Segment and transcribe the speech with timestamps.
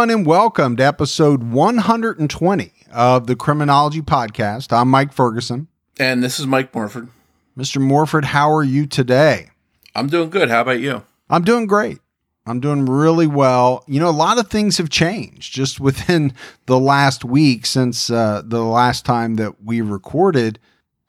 [0.00, 4.72] Everyone, and welcome to episode 120 of the Criminology Podcast.
[4.72, 5.68] I'm Mike Ferguson.
[5.98, 7.08] And this is Mike Morford.
[7.54, 7.82] Mr.
[7.82, 9.50] Morford, how are you today?
[9.94, 10.48] I'm doing good.
[10.48, 11.02] How about you?
[11.28, 11.98] I'm doing great.
[12.46, 13.84] I'm doing really well.
[13.86, 16.32] You know, a lot of things have changed just within
[16.64, 20.58] the last week since uh, the last time that we recorded.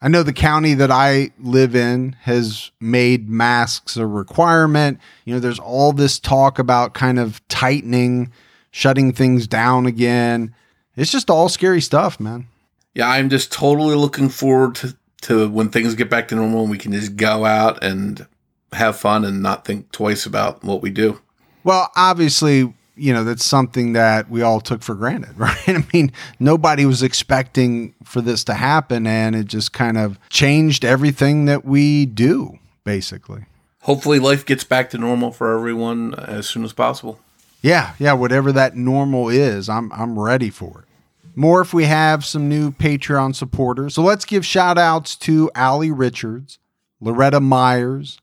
[0.02, 4.98] I know the county that I live in has made masks a requirement.
[5.24, 8.30] You know, there's all this talk about kind of tightening,
[8.72, 10.52] shutting things down again.
[10.96, 12.48] It's just all scary stuff, man.
[12.94, 16.70] Yeah, I'm just totally looking forward to, to when things get back to normal and
[16.70, 18.26] we can just go out and
[18.72, 21.20] have fun and not think twice about what we do.
[21.64, 25.68] Well, obviously, you know, that's something that we all took for granted, right?
[25.68, 30.84] I mean, nobody was expecting for this to happen, and it just kind of changed
[30.84, 33.44] everything that we do, basically.
[33.82, 37.18] Hopefully, life gets back to normal for everyone as soon as possible.
[37.62, 40.88] Yeah, yeah, whatever that normal is, I'm I'm ready for it.
[41.34, 43.94] More if we have some new Patreon supporters.
[43.94, 46.58] So let's give shout outs to Allie Richards,
[47.00, 48.18] Loretta Myers,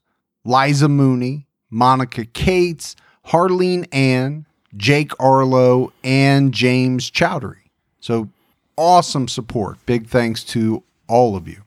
[0.46, 2.96] Liza Mooney, Monica Cates,
[3.28, 4.46] Harleen Ann,
[4.76, 7.70] Jake Arlo, and James Chowdhury.
[8.00, 8.30] So
[8.76, 9.84] awesome support.
[9.86, 11.64] Big thanks to all of you.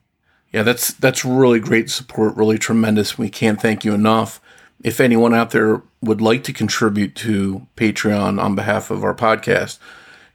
[0.51, 3.17] Yeah, that's that's really great support, really tremendous.
[3.17, 4.39] We can't thank you enough.
[4.83, 9.79] If anyone out there would like to contribute to Patreon on behalf of our podcast,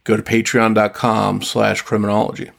[0.05, 2.51] go to patreon.com slash criminology.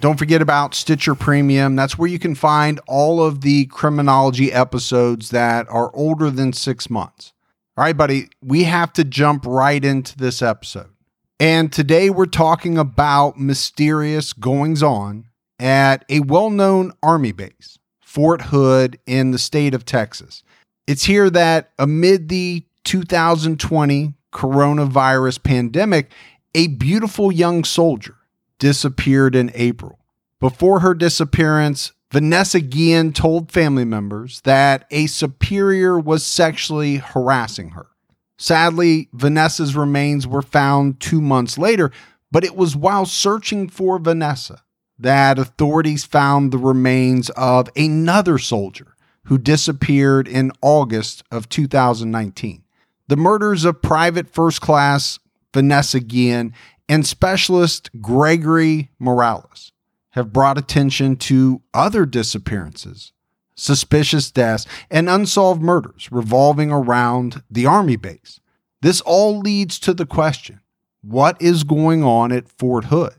[0.00, 1.74] Don't forget about Stitcher Premium.
[1.74, 6.88] That's where you can find all of the criminology episodes that are older than six
[6.88, 7.32] months.
[7.76, 10.90] All right, buddy, we have to jump right into this episode.
[11.40, 15.26] And today we're talking about mysterious goings on
[15.58, 20.42] at a well known Army base, Fort Hood in the state of Texas.
[20.86, 26.10] It's here that amid the 2020 coronavirus pandemic,
[26.54, 28.14] a beautiful young soldier
[28.58, 29.98] disappeared in April.
[30.40, 37.88] Before her disappearance, Vanessa Guillen told family members that a superior was sexually harassing her.
[38.38, 41.90] Sadly, Vanessa's remains were found two months later,
[42.32, 44.62] but it was while searching for Vanessa
[44.98, 48.94] that authorities found the remains of another soldier
[49.24, 52.62] who disappeared in August of 2019.
[53.08, 55.18] The murders of Private First Class
[55.54, 56.52] Vanessa Guillen
[56.90, 59.72] and Specialist Gregory Morales
[60.10, 63.12] have brought attention to other disappearances,
[63.54, 68.40] suspicious deaths, and unsolved murders revolving around the Army base.
[68.82, 70.60] This all leads to the question
[71.00, 73.14] what is going on at Fort Hood?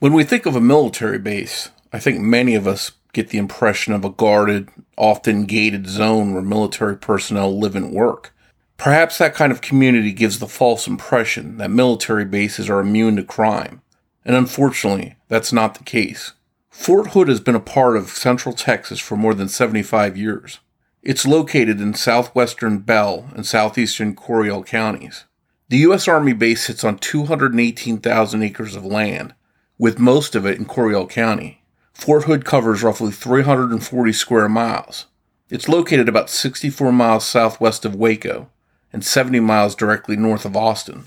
[0.00, 3.92] When we think of a military base, I think many of us get the impression
[3.92, 8.34] of a guarded, often gated zone where military personnel live and work.
[8.78, 13.24] Perhaps that kind of community gives the false impression that military bases are immune to
[13.24, 13.82] crime,
[14.24, 16.34] and unfortunately, that's not the case.
[16.70, 20.60] Fort Hood has been a part of central Texas for more than 75 years.
[21.02, 25.24] It's located in southwestern Bell and southeastern Coryell counties.
[25.70, 26.06] The U.S.
[26.06, 29.34] Army base sits on 218,000 acres of land,
[29.76, 31.64] with most of it in Coryell County.
[31.92, 35.06] Fort Hood covers roughly 340 square miles.
[35.50, 38.50] It's located about 64 miles southwest of Waco
[38.92, 41.06] and 70 miles directly north of Austin.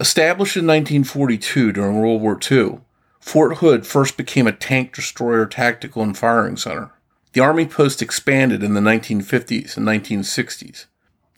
[0.00, 2.80] Established in 1942 during World War II,
[3.20, 6.90] Fort Hood first became a tank destroyer tactical and firing center.
[7.32, 10.86] The Army post expanded in the 1950s and 1960s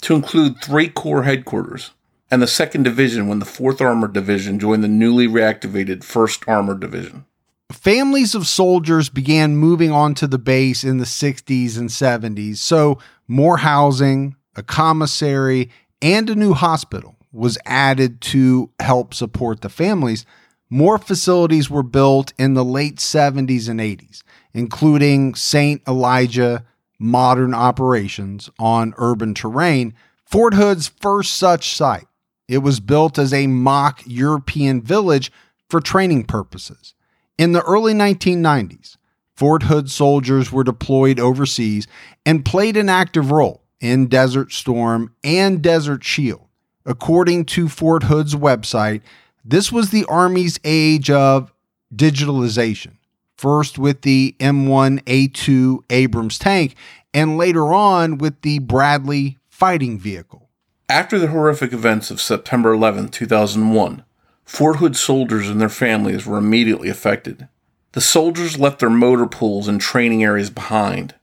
[0.02, 1.90] to include three corps headquarters
[2.30, 6.80] and the 2nd Division when the 4th Armored Division joined the newly reactivated 1st Armored
[6.80, 7.26] Division.
[7.72, 12.98] Families of soldiers began moving onto the base in the 60s and 70s, so
[13.28, 15.70] more housing, a commissary,
[16.04, 20.26] and a new hospital was added to help support the families.
[20.68, 24.22] More facilities were built in the late 70s and 80s,
[24.52, 25.80] including St.
[25.88, 26.62] Elijah
[26.98, 29.94] Modern Operations on urban terrain,
[30.26, 32.06] Fort Hood's first such site.
[32.48, 35.32] It was built as a mock European village
[35.70, 36.92] for training purposes.
[37.38, 38.98] In the early 1990s,
[39.34, 41.86] Fort Hood soldiers were deployed overseas
[42.26, 46.46] and played an active role in Desert Storm and Desert Shield.
[46.86, 49.00] According to Fort Hood's website,
[49.44, 51.52] this was the Army's age of
[51.94, 52.92] digitalization,
[53.36, 56.74] first with the M1A2 Abrams tank,
[57.12, 60.48] and later on with the Bradley fighting vehicle.
[60.88, 64.04] After the horrific events of September 11, 2001,
[64.44, 67.48] Fort Hood soldiers and their families were immediately affected.
[67.92, 71.14] The soldiers left their motor pools and training areas behind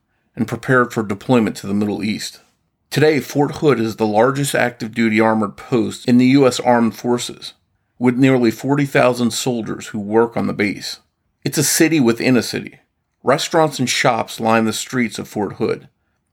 [0.42, 2.42] and prepared for deployment to the Middle East.
[2.90, 6.60] Today, Fort Hood is the largest active duty armored post in the U.S.
[6.60, 7.54] Armed Forces,
[8.00, 11.00] with nearly 40,000 soldiers who work on the base.
[11.44, 12.80] It's a city within a city.
[13.22, 15.88] Restaurants and shops line the streets of Fort Hood,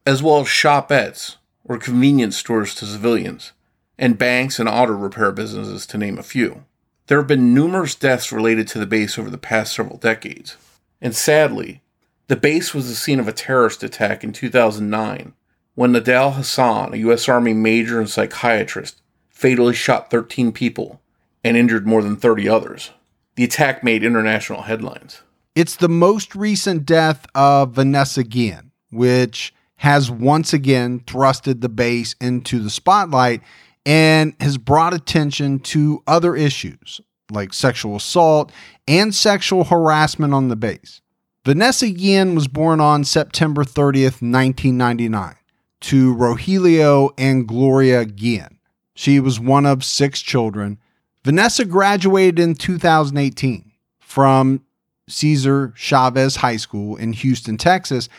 [0.06, 3.52] as well as shopettes or convenience stores to civilians,
[3.98, 6.64] and banks and auto repair businesses, to name a few.
[7.08, 10.56] There have been numerous deaths related to the base over the past several decades.
[10.98, 11.82] And sadly,
[12.28, 15.34] the base was the scene of a terrorist attack in 2009
[15.74, 17.28] when Nidal Hasan, a U.S.
[17.28, 21.00] Army major and psychiatrist, fatally shot 13 people
[21.44, 22.90] and injured more than 30 others.
[23.36, 25.22] The attack made international headlines.
[25.54, 32.14] It's the most recent death of Vanessa Guillen, which has once again thrusted the base
[32.20, 33.40] into the spotlight
[33.86, 38.52] and has brought attention to other issues like sexual assault
[38.86, 41.00] and sexual harassment on the base.
[41.48, 45.34] Vanessa Guillen was born on September 30th, 1999,
[45.80, 48.58] to Rogelio and Gloria Guillen.
[48.94, 50.78] She was one of six children.
[51.24, 54.62] Vanessa graduated in 2018 from
[55.08, 58.10] Cesar Chavez High School in Houston, Texas,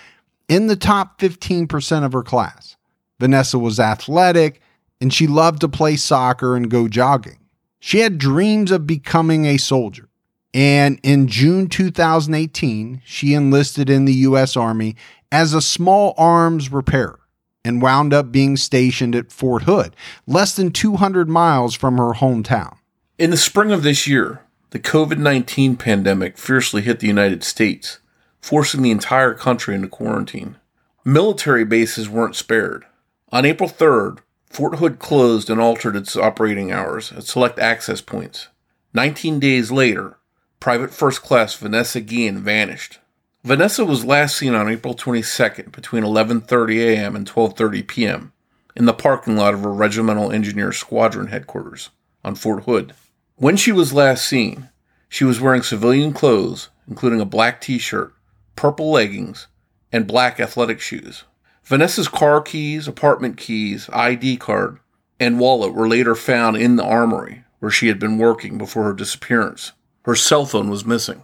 [0.47, 2.77] in the top 15% of her class.
[3.19, 4.59] Vanessa was athletic
[4.99, 7.37] and she loved to play soccer and go jogging.
[7.79, 10.08] She had dreams of becoming a soldier.
[10.53, 14.57] And in June 2018, she enlisted in the U.S.
[14.57, 14.95] Army
[15.31, 17.19] as a small arms repairer
[17.63, 22.77] and wound up being stationed at Fort Hood, less than 200 miles from her hometown.
[23.17, 24.41] In the spring of this year,
[24.71, 27.99] the COVID 19 pandemic fiercely hit the United States,
[28.39, 30.55] forcing the entire country into quarantine.
[31.03, 32.85] Military bases weren't spared.
[33.31, 34.19] On April 3rd,
[34.49, 38.47] Fort Hood closed and altered its operating hours at select access points.
[38.93, 40.18] 19 days later,
[40.59, 42.99] Private First Class Vanessa Guillen vanished.
[43.45, 47.15] Vanessa was last seen on April 22nd between 11:30 a.m.
[47.15, 48.33] and 12:30 p.m.
[48.75, 51.91] in the parking lot of her Regimental Engineer Squadron headquarters
[52.25, 52.93] on Fort Hood.
[53.37, 54.67] When she was last seen,
[55.07, 58.13] she was wearing civilian clothes, including a black t-shirt,
[58.57, 59.47] purple leggings,
[59.93, 61.23] and black athletic shoes.
[61.63, 64.79] Vanessa's car keys, apartment keys, ID card,
[65.21, 68.93] and wallet were later found in the armory where she had been working before her
[68.93, 69.71] disappearance.
[70.03, 71.23] Her cell phone was missing.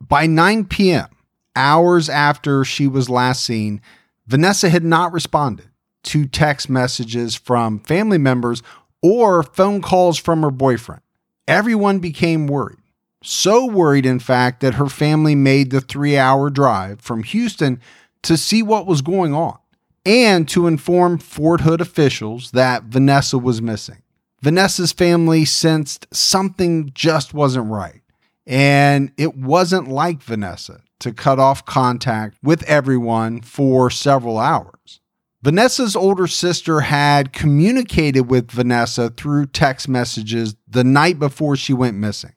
[0.00, 1.08] By 9 p.m.,
[1.54, 3.80] hours after she was last seen,
[4.26, 5.66] Vanessa had not responded
[6.04, 8.62] to text messages from family members
[9.02, 11.02] or phone calls from her boyfriend.
[11.48, 12.78] Everyone became worried.
[13.22, 17.80] So worried, in fact, that her family made the three hour drive from Houston
[18.22, 19.58] to see what was going on
[20.04, 24.02] and to inform Fort Hood officials that Vanessa was missing.
[24.42, 28.02] Vanessa's family sensed something just wasn't right,
[28.46, 35.00] and it wasn't like Vanessa to cut off contact with everyone for several hours.
[35.42, 41.96] Vanessa's older sister had communicated with Vanessa through text messages the night before she went
[41.96, 42.32] missing.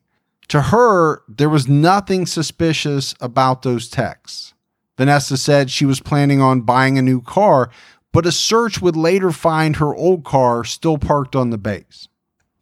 [0.50, 4.53] To her, there was nothing suspicious about those texts.
[4.98, 7.69] Vanessa said she was planning on buying a new car,
[8.12, 12.07] but a search would later find her old car still parked on the base.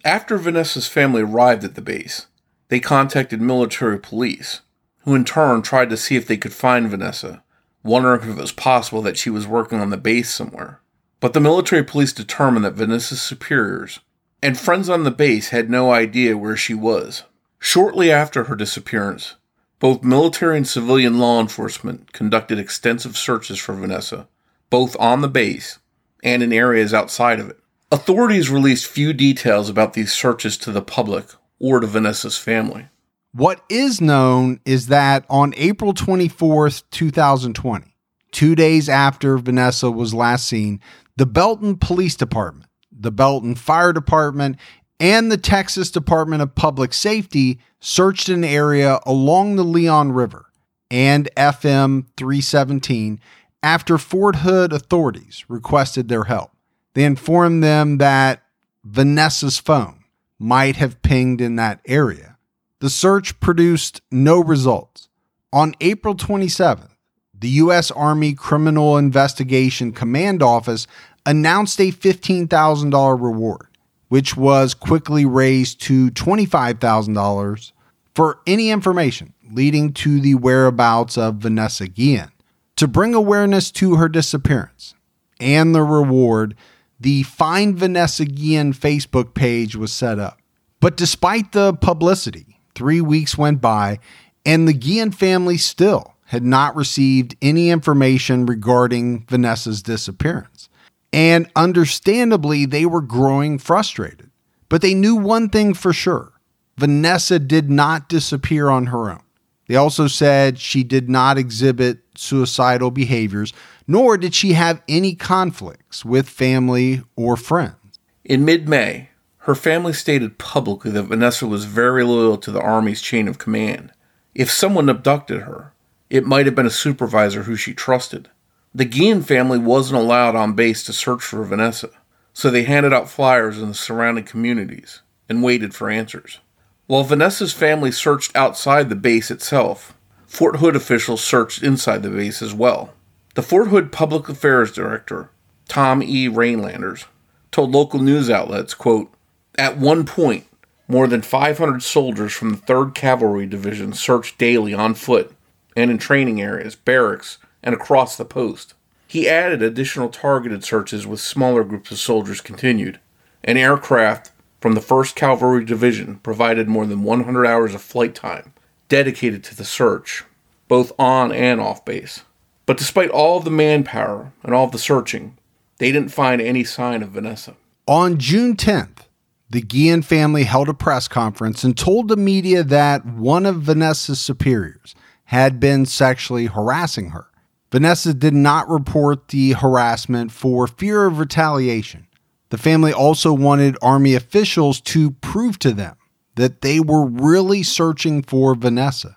[0.06, 2.27] After Vanessa's family arrived at the base,
[2.70, 4.62] they contacted military police,
[5.04, 7.44] who in turn tried to see if they could find Vanessa,
[7.84, 10.82] wondering if it was possible that she was working on the base somewhere.
[11.20, 14.00] But the military police determined that Vanessa's superiors
[14.44, 17.24] and friends on the base had no idea where she was.
[17.60, 19.36] Shortly after her disappearance,
[19.80, 24.28] both military and civilian law enforcement conducted extensive searches for Vanessa,
[24.70, 25.80] both on the base
[26.24, 27.60] and in areas outside of it.
[27.92, 31.26] Authorities released few details about these searches to the public
[31.60, 32.88] or to Vanessa's family.
[33.34, 37.96] What is known is that on April 24th, 2020,
[38.32, 40.80] two days after Vanessa was last seen,
[41.18, 44.58] the Belton Police Department, the Belton Fire Department,
[45.00, 50.46] and the Texas Department of Public Safety searched an area along the Leon River
[50.90, 53.20] and FM 317
[53.62, 56.52] after Fort Hood authorities requested their help.
[56.94, 58.44] They informed them that
[58.84, 59.97] Vanessa's phone
[60.40, 62.38] might have pinged in that area.
[62.80, 65.10] The search produced no results.
[65.52, 66.90] On April 27th,
[67.34, 67.92] the U.S.
[67.92, 70.88] Army Criminal Investigation Command Office
[71.26, 73.68] announced a $15,000 reward,
[74.10, 77.72] which was quickly raised to $25,000
[78.14, 82.32] for any information leading to the whereabouts of Vanessa Guillen.
[82.78, 84.94] To bring awareness to her disappearance
[85.40, 86.56] and the reward,
[87.00, 90.40] the Find Vanessa Guillen Facebook page was set up.
[90.80, 94.00] But despite the publicity, three weeks went by
[94.46, 100.70] and the Guillen family still had not received any information regarding Vanessa's disappearance.
[101.14, 104.30] And understandably, they were growing frustrated.
[104.70, 106.34] But they knew one thing for sure
[106.78, 109.22] Vanessa did not disappear on her own.
[109.68, 113.54] They also said she did not exhibit suicidal behaviors,
[113.86, 117.76] nor did she have any conflicts with family or friends.
[118.24, 119.10] In mid May,
[119.40, 123.92] her family stated publicly that Vanessa was very loyal to the Army's chain of command.
[124.36, 125.74] If someone abducted her,
[126.10, 128.30] it might have been a supervisor who she trusted.
[128.74, 131.90] The Guillen family wasn't allowed on base to search for Vanessa,
[132.34, 136.40] so they handed out flyers in the surrounding communities and waited for answers.
[136.88, 139.94] While Vanessa's family searched outside the base itself,
[140.26, 142.94] Fort Hood officials searched inside the base as well.
[143.36, 145.30] The Fort Hood Public Affairs Director,
[145.68, 146.30] Tom E.
[146.30, 147.04] Rheinlanders,
[147.52, 149.14] told local news outlets, quote,
[149.58, 150.46] At one point,
[150.88, 155.34] more than 500 soldiers from the 3rd Cavalry Division searched daily on foot
[155.76, 158.76] and in training areas, barracks, and across the post.
[159.10, 163.02] He added additional targeted searches with smaller groups of soldiers continued.
[163.44, 164.32] An aircraft
[164.68, 168.52] from the 1st Cavalry Division provided more than 100 hours of flight time
[168.90, 170.26] dedicated to the search,
[170.68, 172.26] both on and off base.
[172.66, 175.38] But despite all of the manpower and all of the searching,
[175.78, 177.56] they didn't find any sign of Vanessa.
[177.88, 179.06] On June 10th,
[179.50, 184.20] the Guillen family held a press conference and told the media that one of Vanessa's
[184.20, 184.96] superiors
[185.28, 187.28] had been sexually harassing her.
[187.72, 192.07] Vanessa did not report the harassment for fear of retaliation.
[192.50, 195.98] The family also wanted Army officials to prove to them
[196.36, 199.16] that they were really searching for Vanessa.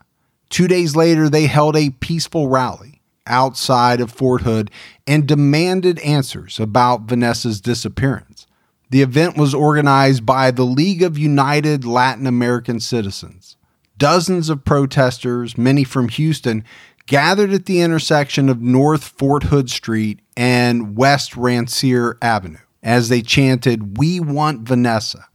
[0.49, 4.71] Two days later, they held a peaceful rally outside of Fort Hood
[5.07, 8.47] and demanded answers about Vanessa's disappearance.
[8.91, 13.57] The event was organized by the League of United Latin American Citizens.
[13.97, 16.65] Dozens of protesters, many from Houston,
[17.07, 23.23] gathered at the intersection of North Fort Hood Street and West Rancier Avenue as they
[23.23, 25.27] chanted, We want Vanessa,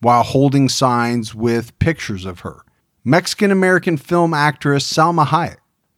[0.00, 2.64] while holding signs with pictures of her.
[3.04, 5.56] Mexican American film actress Salma Hayek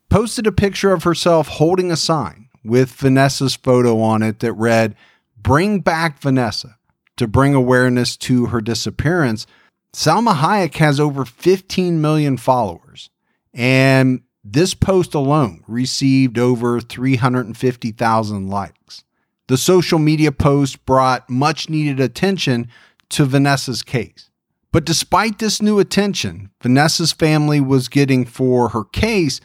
[0.09, 4.95] posted a picture of herself holding a sign with Vanessa's photo on it that read,
[5.37, 6.77] Bring back Vanessa
[7.17, 9.47] to bring awareness to her disappearance.
[9.95, 13.11] Salma Hayek has over 15 million followers,
[13.53, 19.05] and this post alone received over 350,000 likes.
[19.51, 22.69] The social media post brought much needed attention
[23.09, 24.31] to Vanessa's case.
[24.71, 29.41] But despite this new attention Vanessa's family was getting for her case,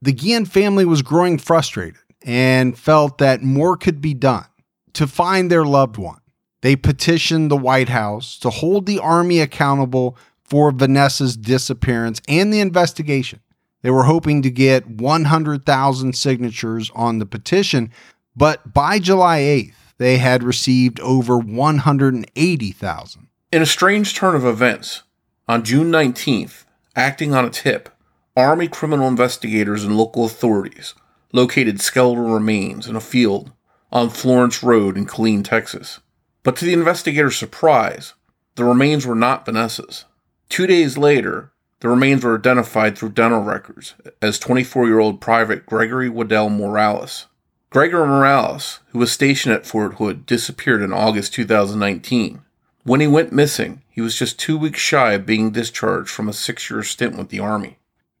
[0.00, 4.46] the Guillen family was growing frustrated and felt that more could be done
[4.94, 6.22] to find their loved one.
[6.62, 12.60] They petitioned the White House to hold the Army accountable for Vanessa's disappearance and the
[12.60, 13.40] investigation.
[13.82, 17.90] They were hoping to get 100,000 signatures on the petition,
[18.36, 23.28] but by July 8th, they had received over 180,000.
[23.52, 25.02] In a strange turn of events,
[25.48, 27.88] on June 19th, acting on a tip,
[28.36, 30.94] Army criminal investigators and local authorities
[31.32, 33.52] located skeletal remains in a field
[33.92, 36.00] on Florence Road in Killeen, Texas.
[36.42, 38.14] But to the investigators' surprise,
[38.54, 40.04] the remains were not Vanessa's.
[40.48, 45.66] Two days later, the remains were identified through dental records as 24 year old Private
[45.66, 47.26] Gregory Wedel Morales.
[47.70, 52.42] Gregory Morales, who was stationed at Fort Hood, disappeared in August 2019.
[52.82, 56.32] When he went missing, he was just two weeks shy of being discharged from a
[56.32, 57.78] six year stint with the Army.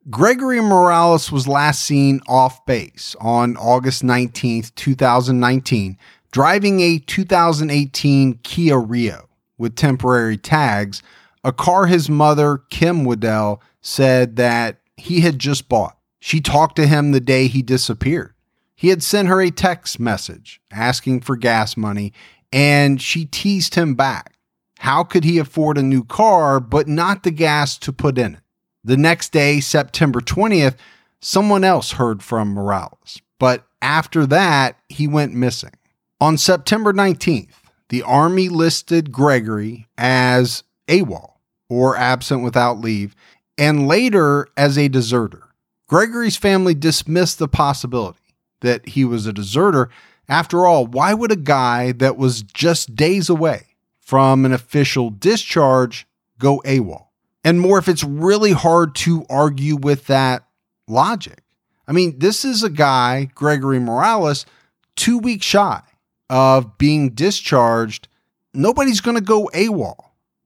[0.08, 5.98] Gregory Morales was last seen off base on August 19, 2019,
[6.30, 9.28] driving a 2018 Kia Rio
[9.58, 11.02] with temporary tags,
[11.42, 15.98] a car his mother, Kim Wedel, said that he had just bought.
[16.20, 18.32] She talked to him the day he disappeared.
[18.80, 22.14] He had sent her a text message asking for gas money,
[22.50, 24.38] and she teased him back.
[24.78, 28.40] How could he afford a new car but not the gas to put in it?
[28.82, 30.76] The next day, September 20th,
[31.20, 35.74] someone else heard from Morales, but after that, he went missing.
[36.18, 37.52] On September 19th,
[37.90, 41.34] the Army listed Gregory as AWOL,
[41.68, 43.14] or absent without leave,
[43.58, 45.48] and later as a deserter.
[45.86, 48.19] Gregory's family dismissed the possibility
[48.60, 49.90] that he was a deserter.
[50.28, 53.66] After all, why would a guy that was just days away
[54.00, 56.06] from an official discharge
[56.38, 57.06] go AWOL?
[57.42, 60.44] And more if it's really hard to argue with that
[60.86, 61.42] logic.
[61.88, 64.46] I mean, this is a guy, Gregory Morales,
[64.94, 65.82] two weeks shy
[66.28, 68.06] of being discharged.
[68.54, 69.96] Nobody's going to go AWOL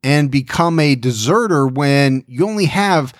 [0.02, 3.12] and become a deserter when you only have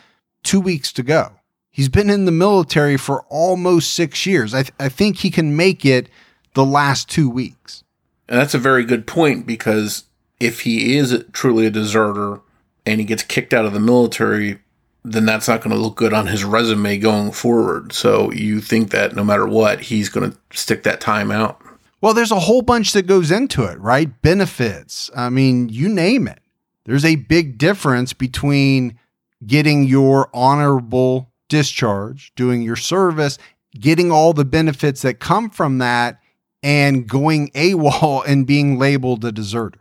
[0.42, 1.32] two weeks to go.
[1.75, 4.54] He's been in the military for almost six years.
[4.54, 6.09] I, th- I think he can make it
[6.54, 7.83] the last two weeks.
[8.28, 10.04] And that's a very good point because
[10.38, 12.40] if he is truly a deserter
[12.87, 14.61] and he gets kicked out of the military,
[15.02, 17.93] then that's not going to look good on his resume going forward.
[17.93, 21.61] So you think that no matter what, he's going to stick that time out.
[22.00, 24.23] Well, there's a whole bunch that goes into it, right?
[24.23, 25.11] Benefits.
[25.16, 26.38] I mean, you name it.
[26.85, 28.97] There's a big difference between
[29.45, 33.38] getting your honorable discharge, doing your service,
[33.78, 36.20] getting all the benefits that come from that,
[36.62, 39.80] and going AWOL and being labeled a deserter.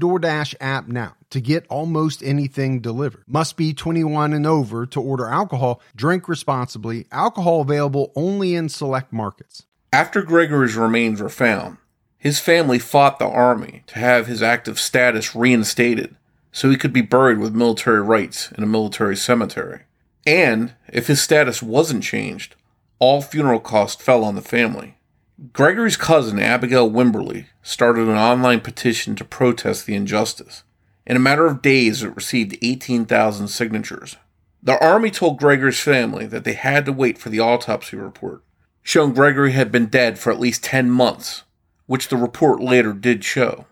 [0.00, 3.24] DoorDash app now to get almost anything delivered.
[3.26, 5.80] Must be 21 and over to order alcohol.
[5.94, 7.06] Drink responsibly.
[7.12, 9.66] Alcohol available only in select markets.
[9.92, 11.76] After Gregory's remains were found,
[12.16, 16.16] his family fought the army to have his active status reinstated
[16.52, 19.82] so he could be buried with military rights in a military cemetery.
[20.26, 22.56] And if his status wasn't changed,
[22.98, 24.96] all funeral costs fell on the family.
[25.54, 30.64] Gregory's cousin, Abigail Wimberly, started an online petition to protest the injustice.
[31.06, 34.18] In a matter of days, it received 18,000 signatures.
[34.62, 38.42] The Army told Gregory's family that they had to wait for the autopsy report,
[38.82, 41.44] showing Gregory had been dead for at least 10 months,
[41.86, 43.64] which the report later did show.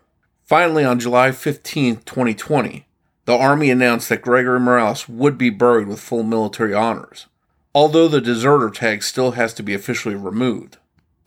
[0.45, 2.87] Finally, on July 15, 2020,
[3.25, 7.27] the Army announced that Gregory Morales would be buried with full military honors,
[7.75, 10.77] although the deserter tag still has to be officially removed.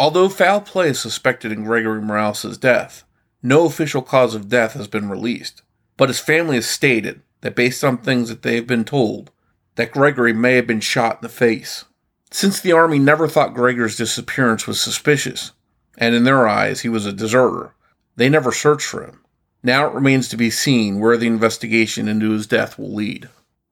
[0.03, 3.05] Although foul play is suspected in Gregory Morales' death,
[3.41, 5.62] no official cause of death has been released.
[5.97, 9.31] But his family has stated that based on things that they have been told,
[9.77, 11.85] that Gregory may have been shot in the face.
[12.33, 15.53] Since the Army never thought Gregory's disappearance was suspicious,
[15.97, 17.73] and in their eyes he was a deserter,
[18.17, 19.21] they never searched for him.
[19.62, 23.29] Now it remains to be seen where the investigation into his death will lead.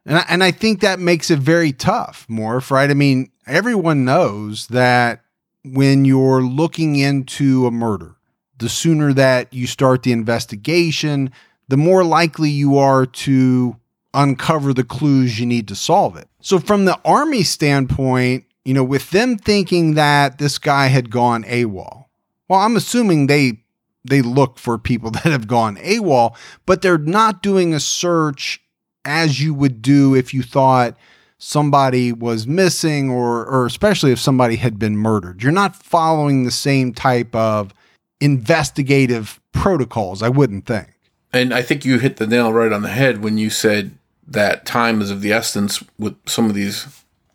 [0.07, 2.89] And I, and I think that makes it very tough, Morph, right?
[2.89, 5.25] I mean, everyone knows that
[5.65, 8.17] when you're looking into a murder,
[8.59, 11.31] the sooner that you start the investigation,
[11.69, 13.77] the more likely you are to
[14.13, 16.29] uncover the clues you need to solve it.
[16.41, 21.45] So, from the Army standpoint, you know, with them thinking that this guy had gone
[21.45, 22.07] AWOL,
[22.49, 23.61] well, I'm assuming they
[24.05, 28.63] they look for people that have gone AWOL, but they're not doing a search
[29.05, 30.97] as you would do if you thought
[31.43, 35.43] somebody was missing or or especially if somebody had been murdered.
[35.43, 37.75] You're not following the same type of
[38.21, 40.89] investigative protocols, I wouldn't think.
[41.33, 43.93] And I think you hit the nail right on the head when you said
[44.27, 46.87] that time is of the essence with some of these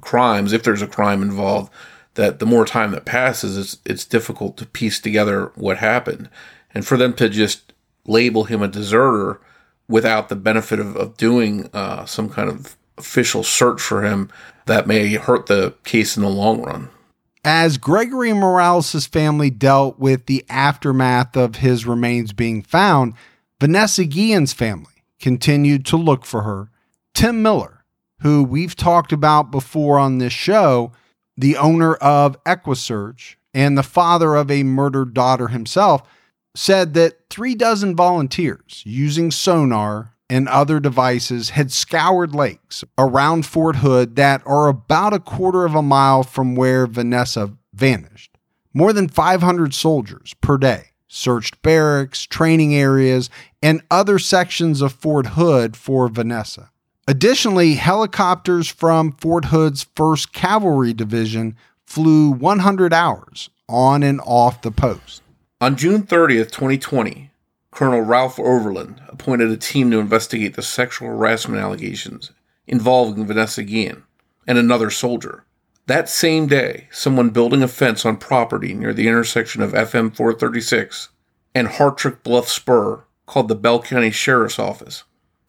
[0.02, 1.72] crimes, if there's a crime involved,
[2.14, 6.30] that the more time that passes, it's, it's difficult to piece together what happened.
[6.74, 7.74] And for them to just
[8.06, 9.42] label him a deserter
[9.88, 14.30] without the benefit of, of doing uh, some kind of official search for him,
[14.66, 16.90] that may hurt the case in the long run.
[17.44, 23.14] As Gregory Morales' family dealt with the aftermath of his remains being found,
[23.62, 26.70] Vanessa Guillen's family continued to look for her.
[27.14, 27.86] Tim Miller,
[28.22, 30.92] who we've talked about before on this show,
[31.38, 36.02] the owner of EquuSearch and the father of a murdered daughter himself,
[36.56, 43.78] said that three dozen volunteers using sonar and other devices had scoured lakes around Fort
[43.78, 48.38] Hood that are about a quarter of a mile from where Vanessa vanished.
[48.74, 53.30] More than 500 soldiers per day searched barracks, training areas,
[53.62, 56.72] and other sections of Fort Hood for Vanessa.
[57.08, 64.72] Additionally, helicopters from Fort Hood's 1st Cavalry Division flew 100 hours on and off the
[64.72, 65.22] post.
[65.62, 67.32] On June 30th, 2020,
[67.76, 72.32] Colonel Ralph Overland appointed a team to investigate the sexual harassment allegations
[72.68, 74.04] involving Vanessa Guillen
[74.48, 75.44] and another soldier.
[75.86, 81.10] That same day, someone building a fence on property near the intersection of FM 436
[81.54, 85.04] and Hartrick Bluff Spur called the Bell County Sheriff's Office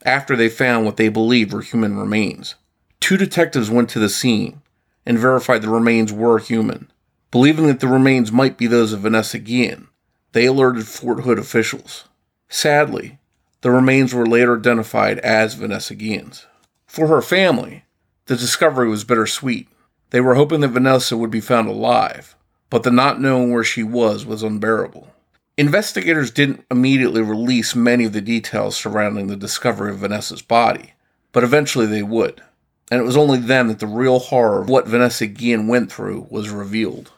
[0.04, 2.56] after they found what they believed were human remains.
[2.98, 4.62] Two detectives went to the scene
[5.06, 6.90] and verified the remains were human.
[7.30, 9.86] Believing that the remains might be those of Vanessa Guillen,
[10.32, 12.08] they alerted Fort Hood officials.
[12.48, 13.18] Sadly,
[13.62, 16.46] the remains were later identified as Vanessa Guillen's.
[16.86, 17.84] For her family,
[18.26, 19.68] the discovery was bittersweet.
[20.10, 22.36] They were hoping that Vanessa would be found alive,
[22.70, 25.12] but the not knowing where she was was unbearable.
[25.58, 30.92] Investigators didn't immediately release many of the details surrounding the discovery of Vanessa's body,
[31.32, 32.42] but eventually they would.
[32.90, 36.28] And it was only then that the real horror of what Vanessa Guillen went through
[36.30, 37.10] was revealed.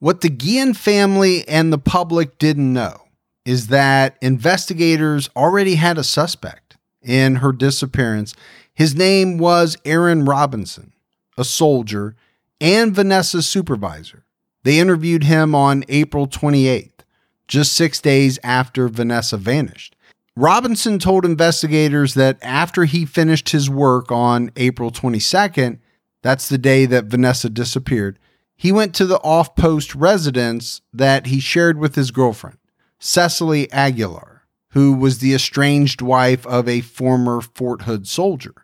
[0.00, 3.03] What the Guillen family and the public didn't know
[3.44, 8.34] is that investigators already had a suspect in her disappearance.
[8.72, 10.92] His name was Aaron Robinson,
[11.36, 12.16] a soldier
[12.60, 14.24] and Vanessa's supervisor.
[14.62, 17.00] They interviewed him on April 28th,
[17.46, 19.94] just six days after Vanessa vanished.
[20.36, 25.78] Robinson told investigators that after he finished his work on April 22nd,
[26.22, 28.18] that's the day that Vanessa disappeared,
[28.56, 32.56] he went to the off post residence that he shared with his girlfriend,
[33.04, 38.54] Cecily Aguilar, who was the estranged wife of a former Fort Hood soldier.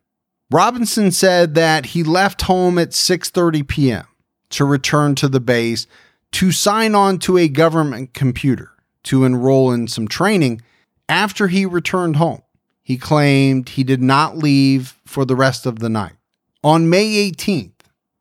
[0.50, 4.06] Robinson said that he left home at 6:30 p.m.
[4.48, 5.86] to return to the base
[6.32, 8.70] to sign on to a government computer
[9.04, 10.62] to enroll in some training
[11.06, 12.40] after he returned home.
[12.82, 16.16] He claimed he did not leave for the rest of the night.
[16.64, 17.72] On May 18th,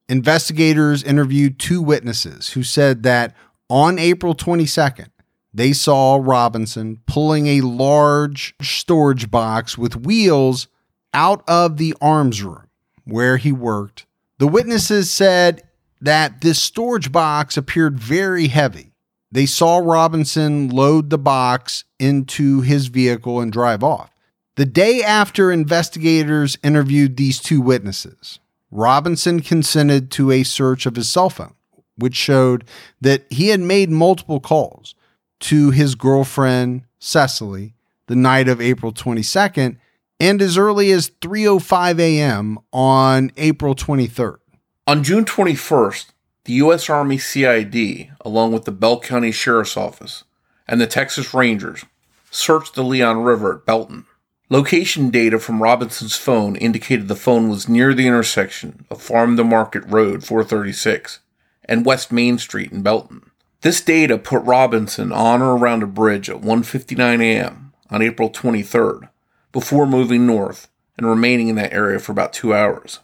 [0.10, 3.34] investigators interviewed two witnesses who said that
[3.70, 5.08] on April 22nd,
[5.54, 10.68] they saw Robinson pulling a large storage box with wheels
[11.14, 12.68] out of the arms room
[13.06, 14.06] where he worked.
[14.38, 15.64] The witnesses said
[16.02, 18.94] that this storage box appeared very heavy.
[19.32, 24.12] They saw Robinson load the box into his vehicle and drive off.
[24.56, 28.40] The day after investigators interviewed these two witnesses,
[28.72, 31.56] Robinson consented to a search of his cell phone,
[31.96, 32.66] which showed
[33.02, 34.96] that he had made multiple calls
[35.42, 37.74] to his girlfriend, Cecily,
[38.08, 39.78] the night of April 22nd
[40.20, 42.60] and as early as 3:05 a.m.
[42.74, 44.38] on April 23rd.
[44.86, 46.08] On June 21st,
[46.46, 46.90] the U.S.
[46.90, 50.24] Army CID, along with the Bell County Sheriff's Office
[50.68, 51.86] and the Texas Rangers,
[52.32, 54.06] searched the Leon River at Belton.
[54.50, 59.44] Location data from Robinson's phone indicated the phone was near the intersection of Farm to
[59.44, 61.20] Market Road 436
[61.66, 63.29] and West Main Street in Belton.
[63.62, 67.74] This data put Robinson on or around a bridge at 1:59 a.m.
[67.90, 69.10] on April 23rd
[69.52, 73.00] before moving north and remaining in that area for about 2 hours.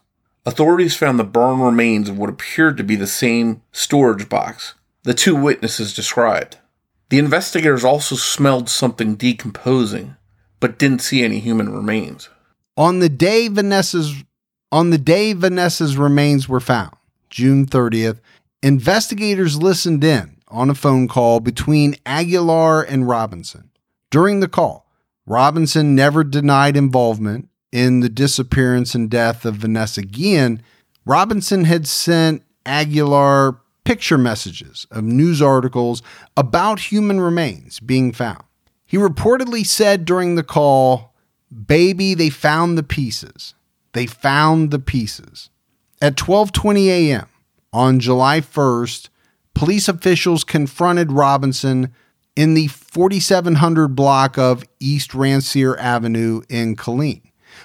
[0.46, 5.14] Authorities found the burned remains of what appeared to be the same storage box the
[5.14, 6.58] two witnesses described.
[7.10, 10.16] The investigators also smelled something decomposing,
[10.60, 12.30] but didn't see any human remains.
[12.76, 14.24] On the day Vanessa's
[14.72, 16.96] on the day Vanessa's remains were found,
[17.30, 18.20] June 30th,
[18.64, 23.72] investigators listened in on a phone call between Aguilar and Robinson.
[24.12, 24.90] During the call,
[25.26, 30.62] Robinson never denied involvement in the disappearance and death of Vanessa Guillen.
[31.06, 36.02] Robinson had sent Aguilar picture messages of news articles
[36.36, 38.44] about human remains being found.
[38.86, 41.14] He reportedly said during the call,
[41.68, 43.54] "Baby, they found the pieces.
[43.94, 45.50] They found the pieces."
[46.02, 47.28] At 12:20 a.m.
[47.74, 49.10] on July 1st,
[49.56, 51.92] police officials confronted Robinson
[52.36, 57.22] in the 4700 block of East Rancier Avenue in Killeen.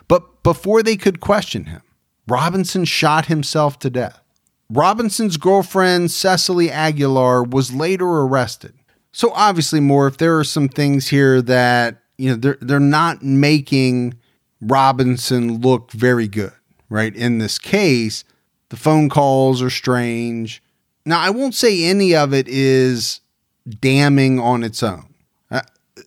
[0.09, 1.83] But before they could question him,
[2.27, 4.23] Robinson shot himself to death.
[4.71, 8.73] Robinson's girlfriend, Cecily Aguilar, was later arrested.
[9.13, 13.25] So obviously, more if there are some things here that, you know, they're they're not
[13.25, 14.15] making
[14.61, 16.53] Robinson look very good,
[16.89, 17.15] right?
[17.17, 18.23] In this case,
[18.69, 20.63] the phone calls are strange.
[21.05, 23.21] Now, I won't say any of it is
[23.69, 25.15] damning on its own.
[25.51, 25.63] I,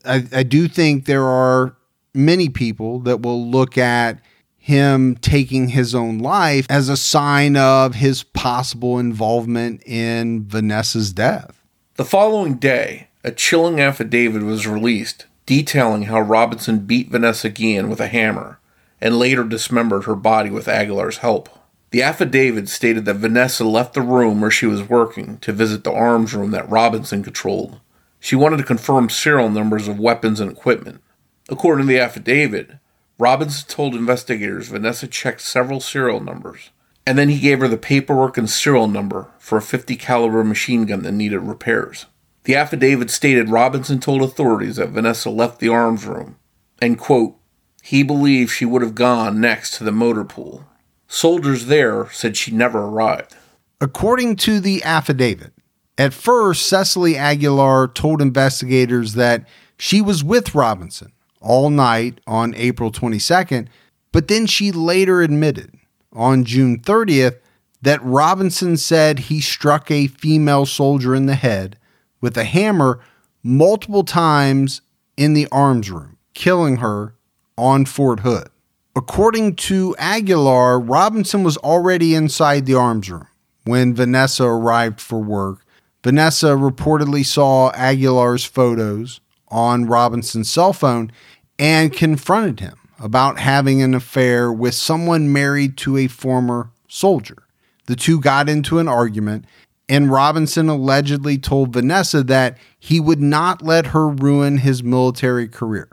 [0.05, 1.75] I, I do think there are
[2.13, 4.19] many people that will look at
[4.57, 11.61] him taking his own life as a sign of his possible involvement in Vanessa's death.
[11.95, 17.99] The following day, a chilling affidavit was released detailing how Robinson beat Vanessa Guillen with
[17.99, 18.59] a hammer
[19.01, 21.49] and later dismembered her body with Aguilar's help.
[21.93, 25.93] The affidavit stated that Vanessa left the room where she was working to visit the
[25.93, 27.79] arms room that Robinson controlled.
[28.19, 31.03] She wanted to confirm serial numbers of weapons and equipment.
[31.49, 32.71] According to the affidavit,
[33.19, 36.71] Robinson told investigators Vanessa checked several serial numbers,
[37.05, 40.87] and then he gave her the paperwork and serial number for a 50 caliber machine
[40.87, 42.07] gun that needed repairs.
[42.45, 46.37] The affidavit stated Robinson told authorities that Vanessa left the arms room
[46.81, 47.35] and quote,
[47.83, 50.65] he believed she would have gone next to the motor pool.
[51.13, 53.35] Soldiers there said she never arrived.
[53.79, 55.53] According to the affidavit,
[55.95, 59.47] at first Cecily Aguilar told investigators that
[59.77, 63.67] she was with Robinson all night on April 22nd,
[64.11, 65.75] but then she later admitted
[66.13, 67.37] on June 30th
[67.83, 71.77] that Robinson said he struck a female soldier in the head
[72.21, 72.99] with a hammer
[73.43, 74.81] multiple times
[75.15, 77.13] in the arms room, killing her
[77.55, 78.49] on Fort Hood.
[78.95, 83.27] According to Aguilar, Robinson was already inside the arms room
[83.63, 85.65] when Vanessa arrived for work.
[86.03, 91.11] Vanessa reportedly saw Aguilar's photos on Robinson's cell phone
[91.57, 97.47] and confronted him about having an affair with someone married to a former soldier.
[97.87, 99.45] The two got into an argument,
[99.89, 105.89] and Robinson allegedly told Vanessa that he would not let her ruin his military career.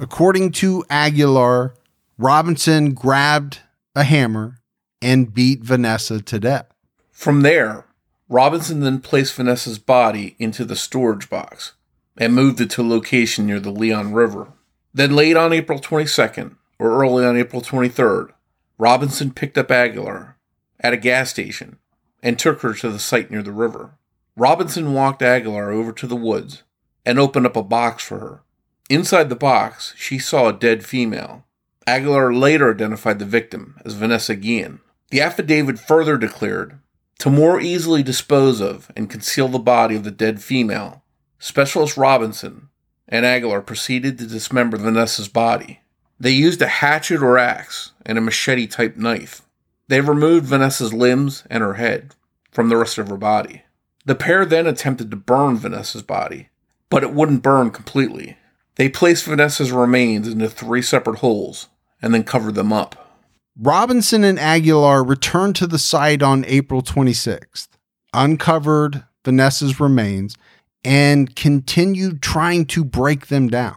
[0.00, 1.74] According to Aguilar,
[2.22, 3.60] Robinson grabbed
[3.96, 4.58] a hammer
[5.00, 6.66] and beat Vanessa to death.
[7.10, 7.86] From there,
[8.28, 11.72] Robinson then placed Vanessa's body into the storage box
[12.18, 14.52] and moved it to a location near the Leon River.
[14.92, 18.32] Then, late on April 22nd or early on April 23rd,
[18.76, 20.36] Robinson picked up Aguilar
[20.78, 21.78] at a gas station
[22.22, 23.92] and took her to the site near the river.
[24.36, 26.64] Robinson walked Aguilar over to the woods
[27.06, 28.42] and opened up a box for her.
[28.90, 31.46] Inside the box, she saw a dead female.
[31.86, 34.80] Aguilar later identified the victim as Vanessa Guillen.
[35.10, 36.78] The affidavit further declared
[37.18, 41.02] to more easily dispose of and conceal the body of the dead female,
[41.38, 42.68] Specialist Robinson
[43.08, 45.80] and Aguilar proceeded to dismember Vanessa's body.
[46.18, 49.42] They used a hatchet or axe and a machete type knife.
[49.88, 52.14] They removed Vanessa's limbs and her head
[52.52, 53.62] from the rest of her body.
[54.04, 56.48] The pair then attempted to burn Vanessa's body,
[56.88, 58.36] but it wouldn't burn completely.
[58.80, 61.68] They placed Vanessa's remains into three separate holes
[62.00, 63.20] and then covered them up.
[63.58, 67.68] Robinson and Aguilar returned to the site on April 26th,
[68.14, 70.34] uncovered Vanessa's remains,
[70.82, 73.76] and continued trying to break them down.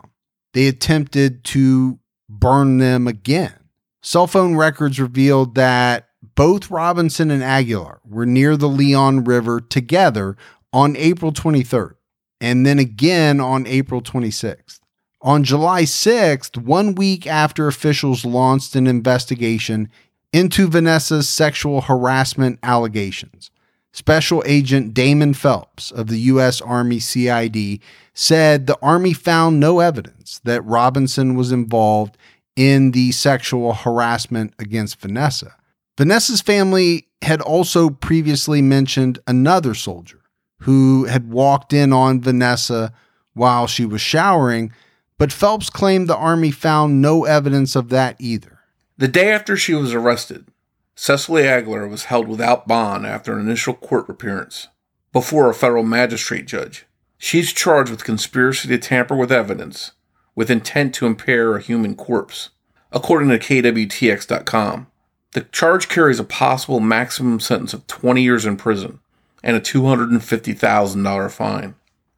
[0.53, 3.55] They attempted to burn them again.
[4.03, 10.37] Cell phone records revealed that both Robinson and Aguilar were near the Leon River together
[10.71, 11.95] on April 23rd
[12.39, 14.79] and then again on April 26th.
[15.23, 19.89] On July 6th, one week after officials launched an investigation
[20.33, 23.49] into Vanessa's sexual harassment allegations,
[23.93, 26.59] Special Agent Damon Phelps of the U.S.
[26.59, 27.79] Army CID
[28.13, 32.17] said the Army found no evidence that Robinson was involved
[32.57, 35.55] in the sexual harassment against Vanessa.
[35.97, 40.19] Vanessa's family had also previously mentioned another soldier
[40.59, 42.91] who had walked in on Vanessa
[43.35, 44.73] while she was showering,
[45.17, 48.59] but Phelps claimed the Army found no evidence of that either.
[48.97, 50.47] The day after she was arrested,
[50.95, 54.67] Cecily Aguilar was held without bond after an initial court appearance
[55.11, 56.85] before a federal magistrate judge.
[57.17, 59.91] She's charged with conspiracy to tamper with evidence
[60.35, 62.49] with intent to impair a human corpse,
[62.91, 64.87] according to KWTX.com.
[65.31, 68.99] The charge carries a possible maximum sentence of 20 years in prison
[69.43, 71.75] and a $250,000 fine.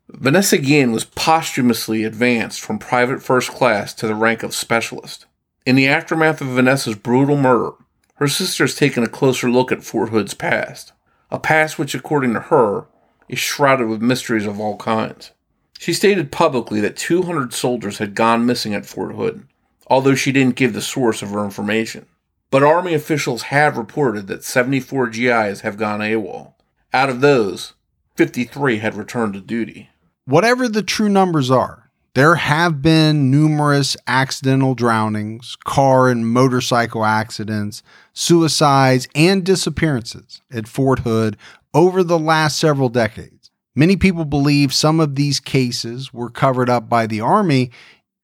[0.07, 5.25] Vanessa Guillen was posthumously advanced from private first class to the rank of specialist.
[5.65, 7.71] In the aftermath of Vanessa's brutal murder,
[8.15, 10.93] her sister has taken a closer look at Fort Hood's past,
[11.31, 12.85] a past which, according to her,
[13.27, 15.31] is shrouded with mysteries of all kinds.
[15.79, 19.47] She stated publicly that 200 soldiers had gone missing at Fort Hood,
[19.87, 22.05] although she didn't give the source of her information.
[22.51, 26.53] But Army officials have reported that 74 GIs have gone AWOL.
[26.93, 27.73] Out of those,
[28.15, 29.89] 53 had returned to duty.
[30.27, 37.83] Whatever the true numbers are, there have been numerous accidental drownings, car and motorcycle accidents,
[38.11, 41.37] suicides, and disappearances at Fort Hood
[41.75, 43.51] over the last several decades.
[43.75, 47.69] Many people believe some of these cases were covered up by the Army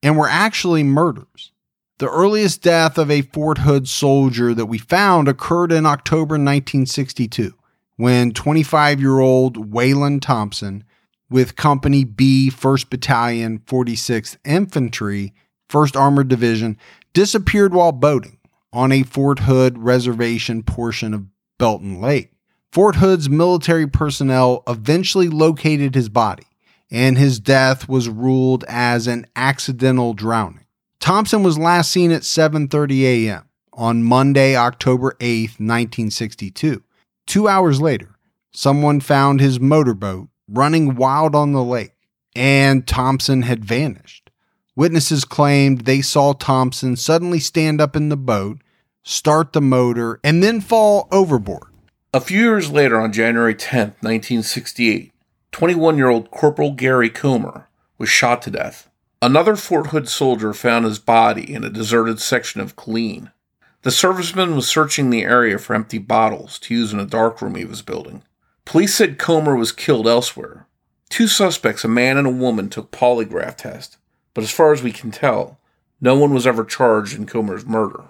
[0.02, 1.52] and were actually murders.
[2.00, 7.54] The earliest death of a Fort Hood soldier that we found occurred in October 1962
[7.98, 10.84] when 25 year old Waylon Thompson
[11.32, 15.34] with Company B, 1st Battalion, 46th Infantry,
[15.70, 16.78] 1st Armored Division,
[17.14, 18.38] disappeared while boating
[18.74, 21.26] on a Fort Hood reservation portion of
[21.58, 22.32] Belton Lake.
[22.72, 26.46] Fort Hood's military personnel eventually located his body,
[26.90, 30.66] and his death was ruled as an accidental drowning.
[31.00, 33.50] Thompson was last seen at 7:30 a.m.
[33.74, 36.84] on Monday, October 8, 1962.
[37.28, 38.16] 2 hours later,
[38.54, 41.96] someone found his motorboat running wild on the lake,
[42.36, 44.30] and Thompson had vanished.
[44.76, 48.62] Witnesses claimed they saw Thompson suddenly stand up in the boat,
[49.04, 51.68] start the motor, and then fall overboard.
[52.14, 55.12] A few years later, on January 10, 1968,
[55.52, 58.90] 21 year old Corporal Gary Comer was shot to death.
[59.22, 63.32] Another Fort Hood soldier found his body in a deserted section of Killeen.
[63.84, 67.66] The serviceman was searching the area for empty bottles to use in a darkroom he
[67.66, 68.24] was building.
[68.66, 70.68] Police said Comer was killed elsewhere.
[71.10, 73.98] Two suspects, a man and a woman, took polygraph tests,
[74.34, 75.60] but as far as we can tell,
[76.00, 78.06] no one was ever charged in Comer's murder.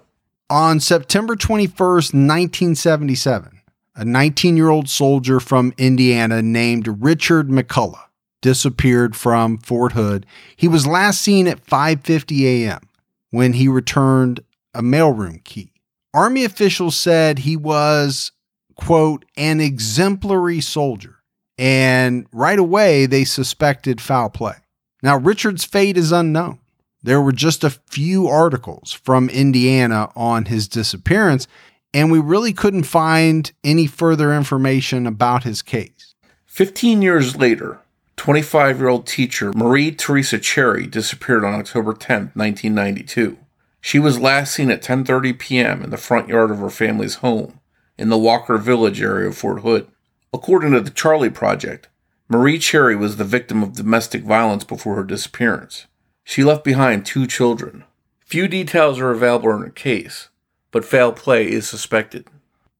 [0.49, 3.61] On September 21st, 1977,
[3.95, 8.05] a 19 year old soldier from Indiana named Richard McCullough
[8.41, 10.25] disappeared from Fort Hood.
[10.55, 12.81] He was last seen at 5:50 a.m.
[13.29, 14.41] when he returned
[14.73, 15.71] a mailroom key.
[16.13, 18.31] Army officials said he was
[18.75, 21.17] quote an exemplary soldier
[21.57, 24.55] and right away they suspected foul play.
[25.03, 26.59] Now Richard's fate is unknown.
[27.03, 31.47] There were just a few articles from Indiana on his disappearance
[31.93, 36.15] and we really couldn't find any further information about his case.
[36.45, 37.79] 15 years later,
[38.17, 43.37] 25 year old teacher Marie Teresa Cherry disappeared on October 10, 1992.
[43.81, 45.83] She was last seen at 10:30 p.m.
[45.83, 47.59] in the front yard of her family's home
[48.01, 49.87] in the Walker Village area of Fort Hood.
[50.33, 51.87] According to the Charlie Project,
[52.27, 55.85] Marie Cherry was the victim of domestic violence before her disappearance.
[56.23, 57.83] She left behind two children.
[58.19, 60.29] Few details are available in her case,
[60.71, 62.27] but foul play is suspected.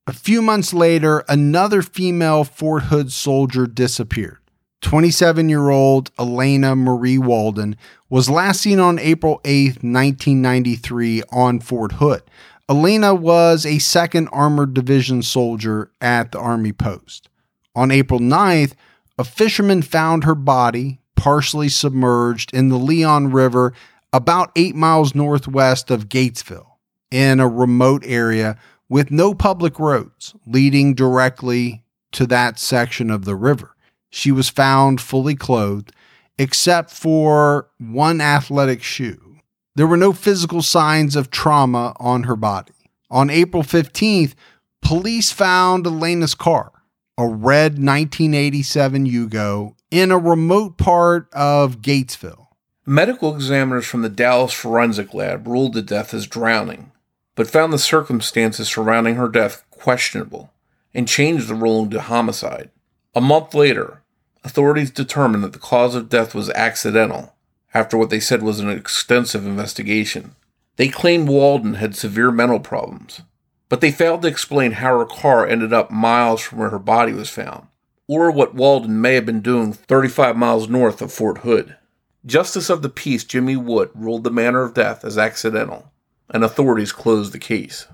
[0.08, 4.38] A few months later, another female Fort Hood soldier disappeared.
[4.80, 7.76] 27 year old Elena Marie Walden
[8.10, 12.22] was last seen on April 8, 1993, on Fort Hood.
[12.68, 17.28] Elena was a 2nd Armored Division soldier at the Army post.
[17.74, 18.74] On April 9th,
[19.18, 23.72] a fisherman found her body partially submerged in the Leon River
[24.12, 26.66] about eight miles northwest of Gatesville
[27.10, 33.34] in a remote area with no public roads leading directly to that section of the
[33.34, 33.74] river.
[34.10, 35.92] She was found fully clothed,
[36.38, 39.31] except for one athletic shoe.
[39.74, 42.72] There were no physical signs of trauma on her body.
[43.10, 44.34] On April 15th,
[44.80, 46.72] police found Elena's car,
[47.16, 52.48] a red 1987 Yugo, in a remote part of Gatesville.
[52.84, 56.92] Medical examiners from the Dallas Forensic Lab ruled the death as drowning
[57.34, 60.52] but found the circumstances surrounding her death questionable
[60.94, 62.70] and changed the ruling to homicide.
[63.14, 64.02] A month later,
[64.44, 67.34] authorities determined that the cause of death was accidental
[67.74, 70.34] after what they said was an extensive investigation.
[70.76, 73.22] They claimed Walden had severe mental problems,
[73.68, 77.12] but they failed to explain how her car ended up miles from where her body
[77.12, 77.66] was found,
[78.08, 81.76] or what Walden may have been doing 35 miles north of Fort Hood.
[82.24, 85.92] Justice of the Peace Jimmy Wood ruled the manner of death as accidental
[86.32, 87.86] and authorities closed the case.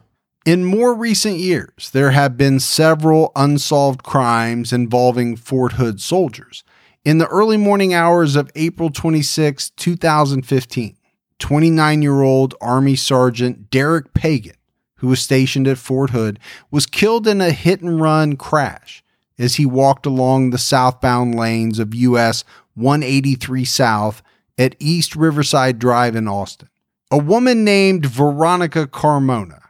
[0.47, 6.65] In more recent years, there have been several unsolved crimes involving Fort Hood soldiers.
[7.09, 10.95] In the early morning hours of April 26, 2015,
[11.39, 14.57] 29 year old Army Sergeant Derek Pagan,
[14.97, 16.39] who was stationed at Fort Hood,
[16.71, 19.03] was killed in a hit and run crash
[19.39, 22.45] as he walked along the southbound lanes of US
[22.75, 24.23] 183 South
[24.59, 26.69] at East Riverside Drive in Austin.
[27.11, 29.63] A woman named Veronica Carmona,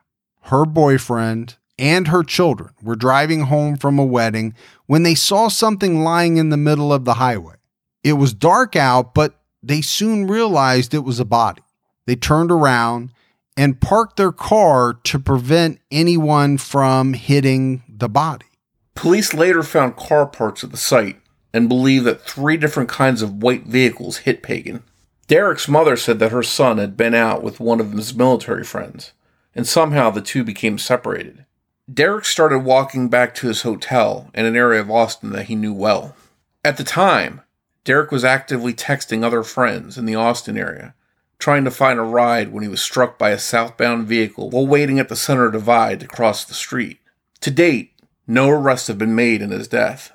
[0.47, 4.55] her boyfriend, and her children were driving home from a wedding
[4.87, 7.55] when they saw something lying in the middle of the highway.
[8.03, 11.63] It was dark out, but they soon realized it was a body.
[12.07, 13.13] They turned around
[13.57, 18.47] and parked their car to prevent anyone from hitting the body.
[18.95, 21.21] Police later found car parts at the site
[21.53, 24.83] and believe that three different kinds of white vehicles hit Pagan.
[25.27, 29.13] Derek's mother said that her son had been out with one of his military friends,
[29.55, 31.45] and somehow the two became separated.
[31.93, 35.73] Derek started walking back to his hotel in an area of Austin that he knew
[35.73, 36.15] well.
[36.63, 37.41] At the time,
[37.85, 40.95] Derek was actively texting other friends in the Austin area,
[41.39, 44.99] trying to find a ride when he was struck by a southbound vehicle while waiting
[44.99, 46.99] at the center divide to cross the street.
[47.41, 47.95] To date,
[48.27, 50.13] no arrests have been made in his death.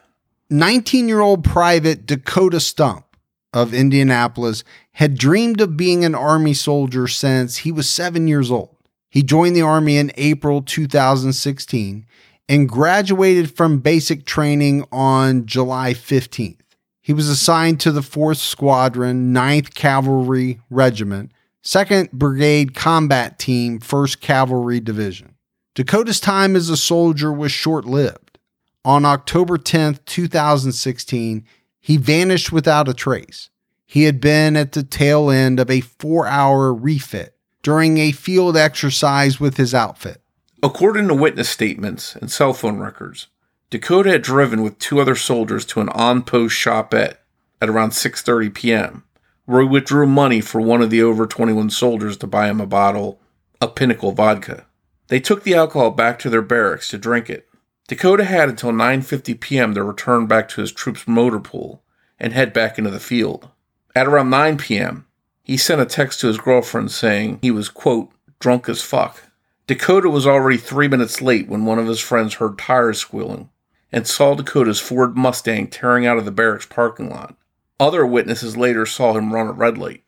[0.51, 3.05] 19 year old private Dakota Stump
[3.51, 4.63] of Indianapolis
[4.93, 8.72] had dreamed of being an Army soldier since he was seven years old.
[9.13, 12.07] He joined the Army in April 2016
[12.49, 16.57] and graduated from basic training on July 15th.
[16.99, 21.31] He was assigned to the 4th Squadron, 9th Cavalry Regiment,
[21.63, 25.35] 2nd Brigade Combat Team, 1st Cavalry Division.
[25.75, 28.39] Dakota's time as a soldier was short lived.
[28.83, 31.45] On October 10th, 2016,
[31.79, 33.51] he vanished without a trace.
[33.85, 37.33] He had been at the tail end of a four hour refit
[37.63, 40.21] during a field exercise with his outfit.
[40.61, 43.27] According to witness statements and cell phone records,
[43.69, 47.15] Dakota had driven with two other soldiers to an on-post shopette
[47.59, 49.03] at around 6:30 p.m.,
[49.45, 52.67] where he withdrew money for one of the over 21 soldiers to buy him a
[52.67, 53.19] bottle
[53.59, 54.65] of Pinnacle vodka.
[55.07, 57.47] They took the alcohol back to their barracks to drink it.
[57.87, 59.73] Dakota had until 9:50 p.m.
[59.73, 61.83] to return back to his troop's motor pool
[62.19, 63.49] and head back into the field.
[63.95, 65.05] At around 9 p.m.,
[65.43, 69.31] he sent a text to his girlfriend saying he was quote drunk as fuck.
[69.67, 73.49] Dakota was already 3 minutes late when one of his friends heard tires squealing
[73.91, 77.35] and saw Dakota's Ford Mustang tearing out of the barracks parking lot.
[77.79, 80.03] Other witnesses later saw him run a red light.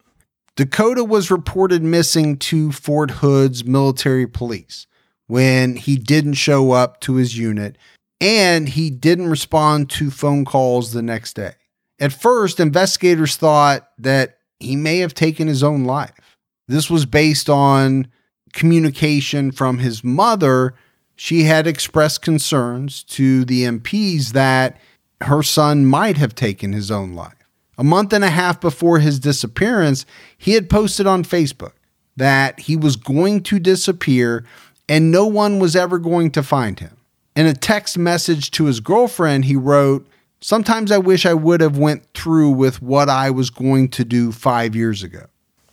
[0.55, 4.87] Dakota was reported missing to Fort Hood's military police
[5.27, 7.77] when he didn't show up to his unit
[8.21, 11.53] and he didn't respond to phone calls the next day.
[11.99, 16.37] At first, investigators thought that he may have taken his own life.
[16.67, 18.07] This was based on
[18.53, 20.73] communication from his mother.
[21.15, 24.77] She had expressed concerns to the MPs that
[25.21, 27.33] her son might have taken his own life.
[27.77, 30.05] A month and a half before his disappearance,
[30.37, 31.73] he had posted on Facebook
[32.15, 34.45] that he was going to disappear
[34.87, 36.95] and no one was ever going to find him.
[37.35, 40.07] In a text message to his girlfriend, he wrote,
[40.47, 44.31] Sometimes I wish I would have went through with what I was going to do
[44.31, 45.25] 5 years ago.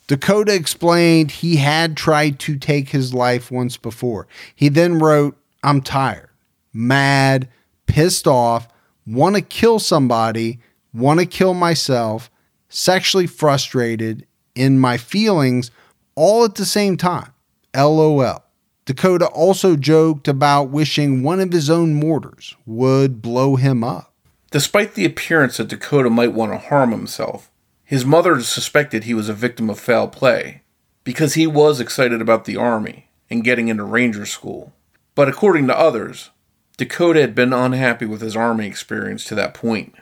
[0.07, 4.27] Dakota explained he had tried to take his life once before.
[4.55, 6.31] He then wrote, I'm tired,
[6.73, 7.51] mad,
[7.85, 8.66] pissed off,
[9.07, 10.61] want to kill somebody,
[10.95, 12.31] want to kill myself,
[12.70, 15.70] sexually frustrated in my feelings
[16.14, 17.35] all at the same time.
[17.77, 18.43] LOL.
[18.87, 24.11] Dakota also joked about wishing one of his own mortars would blow him up.
[24.53, 27.50] Despite the appearance that Dakota might want to harm himself,
[27.84, 30.61] his mother suspected he was a victim of foul play
[31.05, 34.74] because he was excited about the Army and getting into Ranger School.
[35.14, 36.30] But according to others,
[36.76, 39.94] Dakota had been unhappy with his Army experience to that point.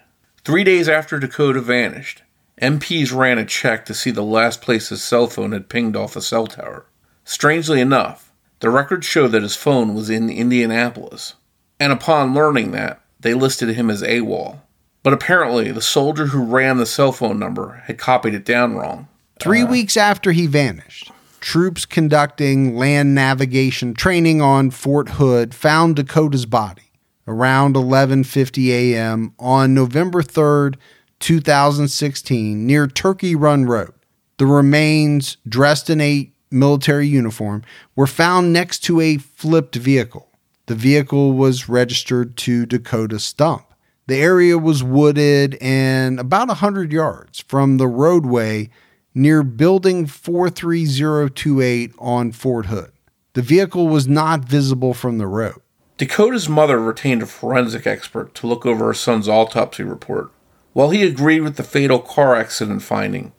[0.45, 2.23] Three days after Dakota vanished,
[2.61, 6.17] MPs ran a check to see the last place his cell phone had pinged off
[6.17, 6.87] a cell tower.
[7.25, 11.35] Strangely enough, the records show that his phone was in Indianapolis,
[11.79, 14.61] and upon learning that, they listed him as AWOL.
[15.03, 19.09] But apparently, the soldier who ran the cell phone number had copied it down wrong.
[19.39, 21.11] Three uh, weeks after he vanished,
[21.41, 26.91] troops conducting land navigation training on Fort Hood found Dakota's body
[27.27, 29.33] around 11:50 a.m.
[29.39, 30.77] on November 3rd,
[31.21, 33.95] 2016, near Turkey Run Road.
[34.39, 37.63] The remains, dressed in a military uniform,
[37.95, 40.30] were found next to a flipped vehicle.
[40.71, 43.65] The vehicle was registered to Dakota Stump.
[44.07, 48.71] The area was wooded and about 100 yards from the roadway
[49.13, 52.93] near Building 43028 on Fort Hood.
[53.33, 55.61] The vehicle was not visible from the road.
[55.99, 60.31] Dakota's mother retained a forensic expert to look over her son's autopsy report.
[60.73, 63.33] While he agreed with the fatal car accident finding,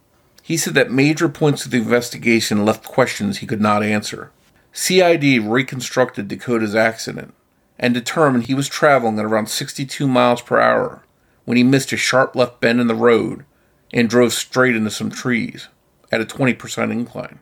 [0.44, 4.32] he said that major points of the investigation left questions he could not answer.
[4.74, 7.34] CID reconstructed Dakota's accident
[7.78, 11.04] and determined he was traveling at around 62 miles per hour
[11.46, 13.46] when he missed a sharp left bend in the road
[13.94, 15.68] and drove straight into some trees
[16.12, 17.40] at a 20% incline.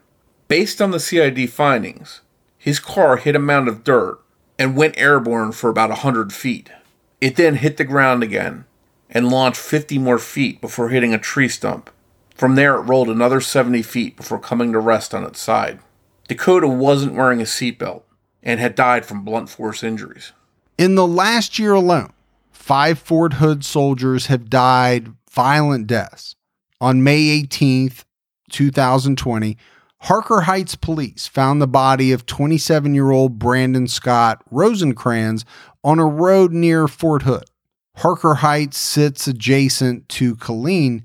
[0.48, 2.20] Based on the CID findings,
[2.58, 4.20] his car hit a mound of dirt
[4.58, 6.70] and went airborne for about 100 feet.
[7.20, 8.64] It then hit the ground again
[9.08, 11.90] and launched 50 more feet before hitting a tree stump
[12.40, 15.78] from there, it rolled another 70 feet before coming to rest on its side.
[16.30, 18.04] Dakota wasn't wearing a seatbelt
[18.40, 20.30] and had died from blunt force injuries.
[20.78, 22.12] In the last year alone,
[22.52, 26.36] five Fort Hood soldiers have died violent deaths.
[26.80, 28.04] On May 18th,
[28.52, 29.58] 2020,
[30.02, 35.44] Harker Heights police found the body of 27 year old Brandon Scott Rosecrans
[35.82, 37.46] on a road near Fort Hood.
[37.96, 41.02] Harker Heights sits adjacent to Killeen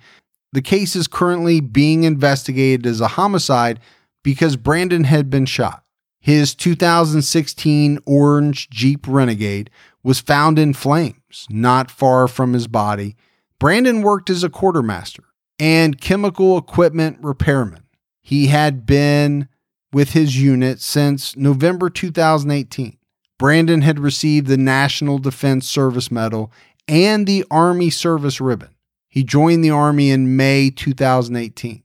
[0.56, 3.82] the case is currently being investigated as a homicide
[4.26, 5.84] because Brandon had been shot.
[6.20, 9.70] His 2016 orange Jeep Renegade
[10.02, 13.16] was found in flames not far from his body.
[13.60, 15.26] Brandon worked as a quartermaster
[15.60, 17.84] and chemical equipment repairman.
[18.24, 19.48] He had been
[19.94, 22.98] with his unit since November 2018.
[23.38, 26.52] Brandon had received the National Defense Service Medal
[26.88, 28.74] and the Army Service Ribbon.
[29.08, 31.84] He joined the Army in May 2018.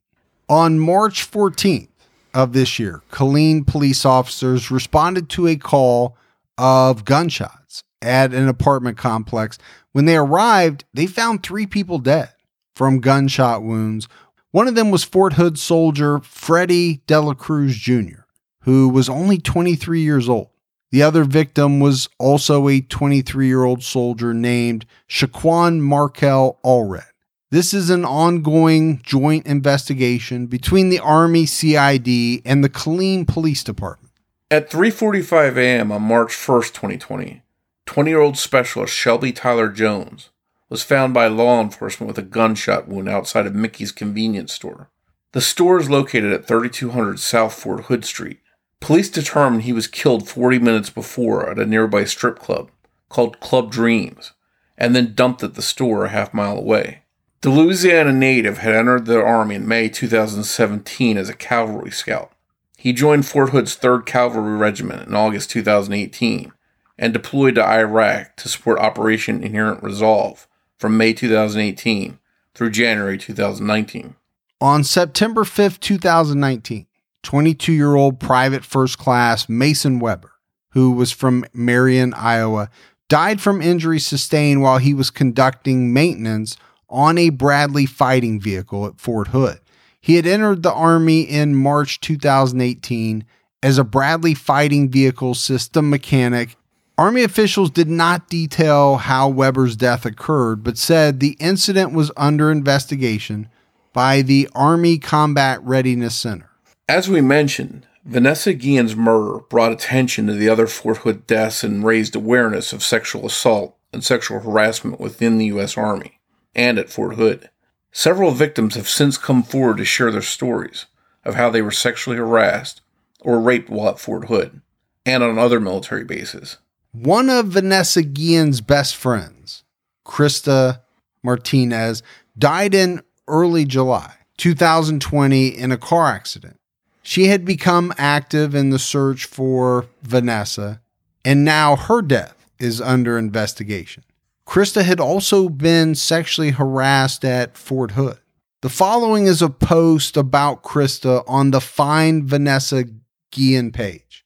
[0.49, 1.90] On March 14th
[2.35, 6.17] of this year, Killeen police officers responded to a call
[6.59, 9.59] of gunshots at an apartment complex.
[9.93, 12.31] When they arrived, they found three people dead
[12.75, 14.09] from gunshot wounds.
[14.53, 18.23] One of them was Fort Hood soldier Freddie Dela Cruz Jr.,
[18.63, 20.51] who was only 23 years old.
[20.91, 27.05] The other victim was also a 23 year old soldier named Shaquan Markel Allred.
[27.53, 34.13] This is an ongoing joint investigation between the Army CID and the Killeen Police Department.
[34.53, 35.91] At 3:45 a.m.
[35.91, 37.43] on March 1st, 2020,
[37.87, 40.31] 20-year-old specialist Shelby Tyler Jones
[40.69, 44.89] was found by law enforcement with a gunshot wound outside of Mickey's convenience store.
[45.33, 48.39] The store is located at 3200 South Fort Hood Street.
[48.79, 52.71] Police determined he was killed 40 minutes before at a nearby strip club
[53.09, 54.35] called Club Dreams
[54.79, 57.03] and then dumped at the store a half mile away.
[57.43, 62.33] The Louisiana native had entered the Army in May 2017 as a cavalry scout.
[62.77, 66.53] He joined Fort Hood's 3rd Cavalry Regiment in August 2018
[66.99, 70.47] and deployed to Iraq to support Operation Inherent Resolve
[70.79, 72.19] from May 2018
[72.55, 74.17] through January 2019.
[74.61, 76.87] On September 5th, 2019,
[77.23, 80.33] 22 year old Private First Class Mason Weber,
[80.73, 82.69] who was from Marion, Iowa,
[83.09, 86.59] died from injuries sustained while he was conducting maintenance
[86.91, 89.61] on a Bradley fighting vehicle at Fort Hood.
[90.01, 93.25] He had entered the Army in March 2018
[93.63, 96.57] as a Bradley fighting vehicle system mechanic.
[96.97, 102.51] Army officials did not detail how Weber's death occurred, but said the incident was under
[102.51, 103.49] investigation
[103.93, 106.51] by the Army Combat Readiness Center.
[106.89, 111.85] As we mentioned, Vanessa Guillen's murder brought attention to the other Fort Hood deaths and
[111.85, 115.77] raised awareness of sexual assault and sexual harassment within the U.S.
[115.77, 116.20] Army
[116.55, 117.51] and at Fort Hood.
[117.93, 120.87] Several victims have since come forward to share their stories
[121.25, 122.81] of how they were sexually harassed
[123.21, 124.61] or raped while at Fort Hood
[125.05, 126.59] and on other military bases.
[126.93, 129.65] One of Vanessa Guillen's best friends,
[130.05, 130.81] Krista
[131.23, 132.03] Martinez,
[132.39, 136.59] died in early July 2020 in a car accident.
[137.03, 140.81] She had become active in the search for Vanessa,
[141.25, 144.05] and now her death is under investigation.
[144.51, 148.19] Krista had also been sexually harassed at Fort Hood.
[148.63, 152.87] The following is a post about Krista on the Find Vanessa
[153.31, 154.25] Guillen page.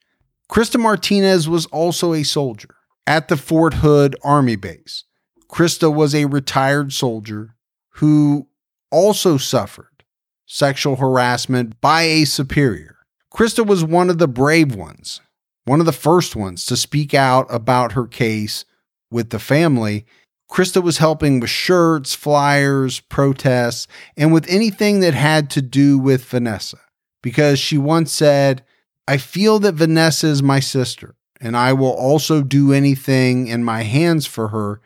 [0.51, 2.75] Krista Martinez was also a soldier
[3.07, 5.05] at the Fort Hood Army base.
[5.47, 7.55] Krista was a retired soldier
[7.97, 8.49] who
[8.91, 10.05] also suffered
[10.47, 12.97] sexual harassment by a superior.
[13.31, 15.20] Krista was one of the brave ones,
[15.66, 18.64] one of the first ones to speak out about her case
[19.11, 20.07] with the family,
[20.50, 23.86] Krista was helping with shirts, flyers, protests,
[24.16, 26.78] and with anything that had to do with Vanessa.
[27.22, 28.62] Because she once said,
[29.09, 33.82] I feel that Vanessa is my sister, and I will also do anything in my
[33.82, 34.80] hands for her.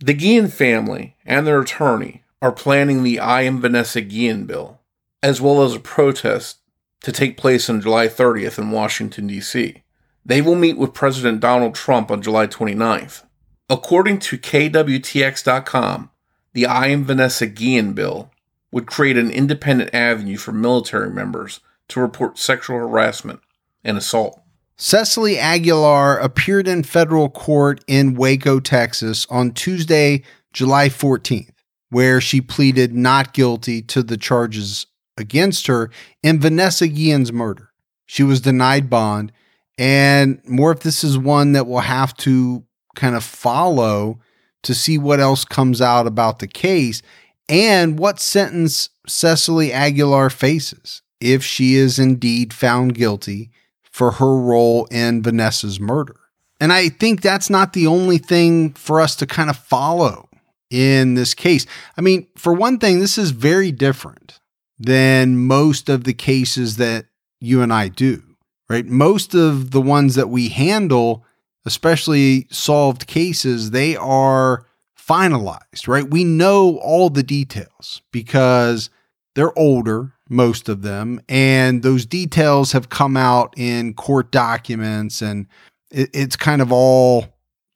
[0.00, 4.80] The Guillen family and their attorney are planning the I Am Vanessa Guillen bill,
[5.22, 6.58] as well as a protest
[7.02, 9.82] to take place on July 30th in Washington, D.C.
[10.26, 13.24] They will meet with President Donald Trump on July 29th.
[13.70, 16.10] According to KWTX.com,
[16.52, 18.30] the I Am Vanessa Guillen bill
[18.70, 23.40] would create an independent avenue for military members to report sexual harassment
[23.82, 24.42] and assault.
[24.76, 31.52] Cecily Aguilar appeared in federal court in Waco, Texas on Tuesday, July 14th,
[31.88, 34.86] where she pleaded not guilty to the charges
[35.16, 35.90] against her
[36.22, 37.70] in Vanessa Guillen's murder.
[38.04, 39.32] She was denied bond,
[39.78, 42.64] and more if this is one that will have to
[42.94, 44.20] kind of follow
[44.62, 47.02] to see what else comes out about the case
[47.48, 53.50] and what sentence Cecily Aguilar faces if she is indeed found guilty
[53.82, 56.16] for her role in Vanessa's murder.
[56.60, 60.28] And I think that's not the only thing for us to kind of follow
[60.70, 61.66] in this case.
[61.96, 64.40] I mean, for one thing, this is very different
[64.78, 67.06] than most of the cases that
[67.40, 68.22] you and I do,
[68.68, 68.86] right?
[68.86, 71.24] Most of the ones that we handle
[71.64, 74.66] especially solved cases, they are
[74.98, 76.10] finalized, right?
[76.10, 78.90] We know all the details because
[79.34, 85.46] they're older, most of them, and those details have come out in court documents and
[85.90, 87.26] it, it's kind of all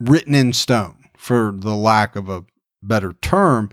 [0.01, 2.45] written in stone, for the lack of a
[2.83, 3.71] better term.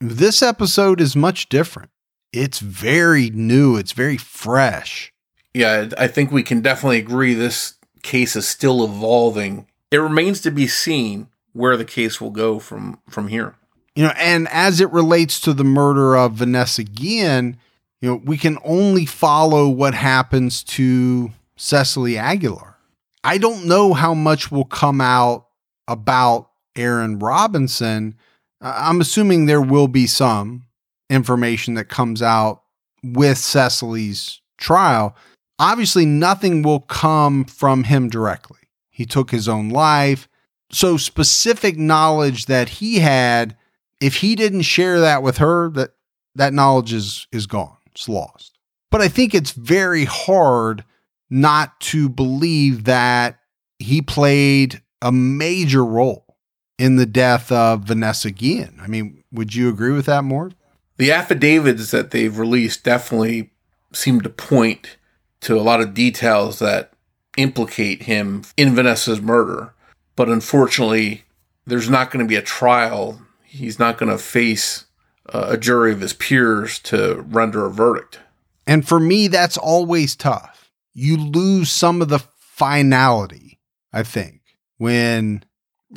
[0.00, 1.90] This episode is much different.
[2.32, 5.12] It's very new, it's very fresh.
[5.54, 9.66] Yeah, I think we can definitely agree this case is still evolving.
[9.90, 13.56] It remains to be seen where the case will go from from here.
[13.94, 17.58] You know, and as it relates to the murder of Vanessa Guillen,
[18.00, 22.76] you know, we can only follow what happens to Cecily Aguilar.
[23.24, 25.48] I don't know how much will come out
[25.88, 28.14] about Aaron Robinson.
[28.60, 30.66] I'm assuming there will be some
[31.10, 32.62] information that comes out
[33.02, 35.16] with Cecily's trial.
[35.58, 38.58] Obviously, nothing will come from him directly.
[38.90, 40.28] He took his own life.
[40.70, 43.56] So, specific knowledge that he had,
[44.00, 45.90] if he didn't share that with her, that,
[46.34, 48.58] that knowledge is, is gone, it's lost.
[48.90, 50.84] But I think it's very hard
[51.30, 53.38] not to believe that
[53.78, 56.36] he played a major role
[56.78, 58.78] in the death of Vanessa Guillen.
[58.80, 60.52] I mean, would you agree with that more?
[60.96, 63.50] The affidavits that they've released definitely
[63.92, 64.96] seem to point
[65.40, 66.92] to a lot of details that
[67.36, 69.72] implicate him in Vanessa's murder.
[70.16, 71.24] But unfortunately,
[71.66, 73.20] there's not going to be a trial.
[73.44, 74.86] He's not going to face
[75.26, 78.18] a jury of his peers to render a verdict.
[78.66, 80.70] And for me, that's always tough.
[80.94, 83.58] You lose some of the finality,
[83.92, 84.40] I think,
[84.78, 85.44] when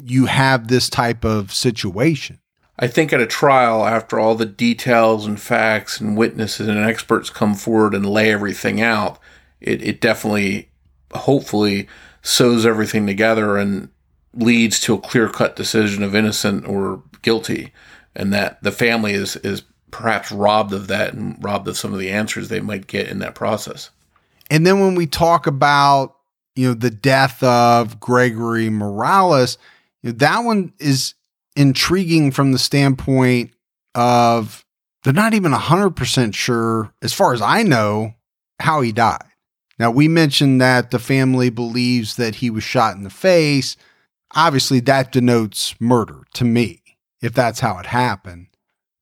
[0.03, 2.39] you have this type of situation.
[2.77, 7.29] I think at a trial, after all the details and facts and witnesses and experts
[7.29, 9.19] come forward and lay everything out,
[9.61, 10.69] it, it definitely,
[11.13, 11.87] hopefully,
[12.21, 13.89] sews everything together and
[14.33, 17.71] leads to a clear cut decision of innocent or guilty.
[18.15, 21.99] And that the family is, is perhaps robbed of that and robbed of some of
[21.99, 23.89] the answers they might get in that process.
[24.49, 26.17] And then when we talk about,
[26.55, 29.57] you know, the death of Gregory Morales,
[30.03, 31.13] you know, that one is
[31.55, 33.51] intriguing from the standpoint
[33.95, 34.65] of
[35.03, 38.13] they're not even 100% sure, as far as I know,
[38.59, 39.23] how he died.
[39.81, 43.75] Now, we mentioned that the family believes that he was shot in the face.
[44.35, 46.83] Obviously, that denotes murder to me,
[47.19, 48.45] if that's how it happened.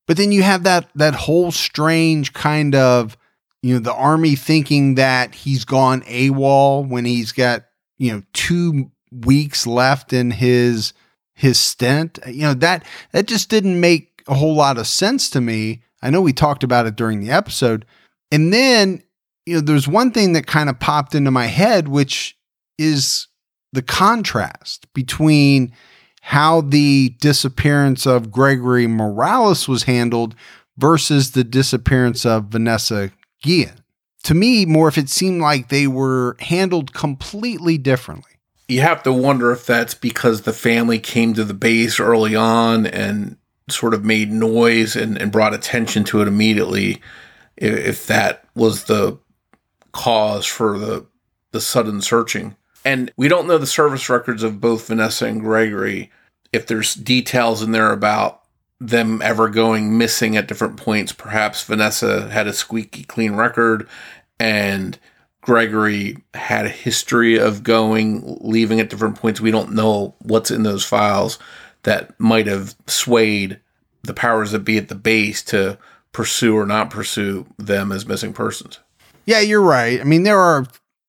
[0.08, 3.18] But then you have that that whole strange kind of,
[3.62, 7.66] you know, the army thinking that he's gone AWOL when he's got,
[7.98, 10.94] you know, two weeks left in his
[11.34, 12.18] his stint.
[12.26, 15.82] You know, that that just didn't make a whole lot of sense to me.
[16.00, 17.84] I know we talked about it during the episode.
[18.32, 19.02] And then,
[19.50, 22.38] you know, there's one thing that kind of popped into my head, which
[22.78, 23.26] is
[23.72, 25.72] the contrast between
[26.22, 30.36] how the disappearance of Gregory Morales was handled
[30.78, 33.10] versus the disappearance of Vanessa
[33.42, 33.82] Guillen.
[34.24, 38.30] To me, more if it seemed like they were handled completely differently
[38.70, 42.86] you have to wonder if that's because the family came to the base early on
[42.86, 43.36] and
[43.68, 47.02] sort of made noise and, and brought attention to it immediately.
[47.56, 49.18] If that was the
[49.92, 51.06] cause for the
[51.52, 52.56] the sudden searching.
[52.84, 56.10] And we don't know the service records of both Vanessa and Gregory.
[56.52, 58.42] If there's details in there about
[58.80, 63.88] them ever going missing at different points, perhaps Vanessa had a squeaky clean record
[64.38, 64.98] and
[65.42, 69.40] Gregory had a history of going, leaving at different points.
[69.40, 71.38] We don't know what's in those files
[71.82, 73.60] that might have swayed
[74.02, 75.78] the powers that be at the base to
[76.12, 78.78] pursue or not pursue them as missing persons.
[79.26, 80.00] Yeah, you're right.
[80.00, 80.66] I mean, there are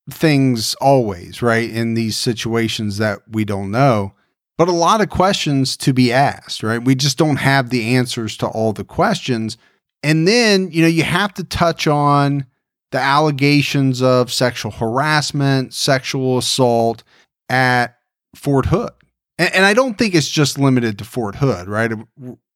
[0.10, 4.14] things always, right, in these situations that we don't know,
[4.58, 6.84] but a lot of questions to be asked, right?
[6.84, 9.58] We just don't have the answers to all the questions.
[10.04, 12.46] And then, you know, you have to touch on
[12.92, 17.04] the allegations of sexual harassment, sexual assault
[17.50, 17.98] at
[18.36, 18.92] Fort Hood.
[19.38, 21.92] And, and, I don't think it's just limited to Fort Hood, right?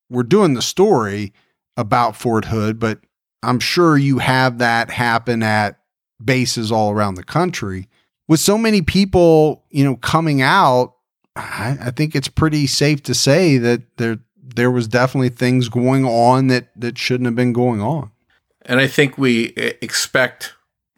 [0.09, 1.33] We're doing the story
[1.77, 2.99] about Fort Hood, but
[3.43, 5.79] I'm sure you have that happen at
[6.23, 7.87] bases all around the country.
[8.27, 10.95] With so many people, you know, coming out,
[11.35, 14.19] I, I think it's pretty safe to say that there
[14.55, 18.11] there was definitely things going on that that shouldn't have been going on.
[18.61, 20.53] And I think we expect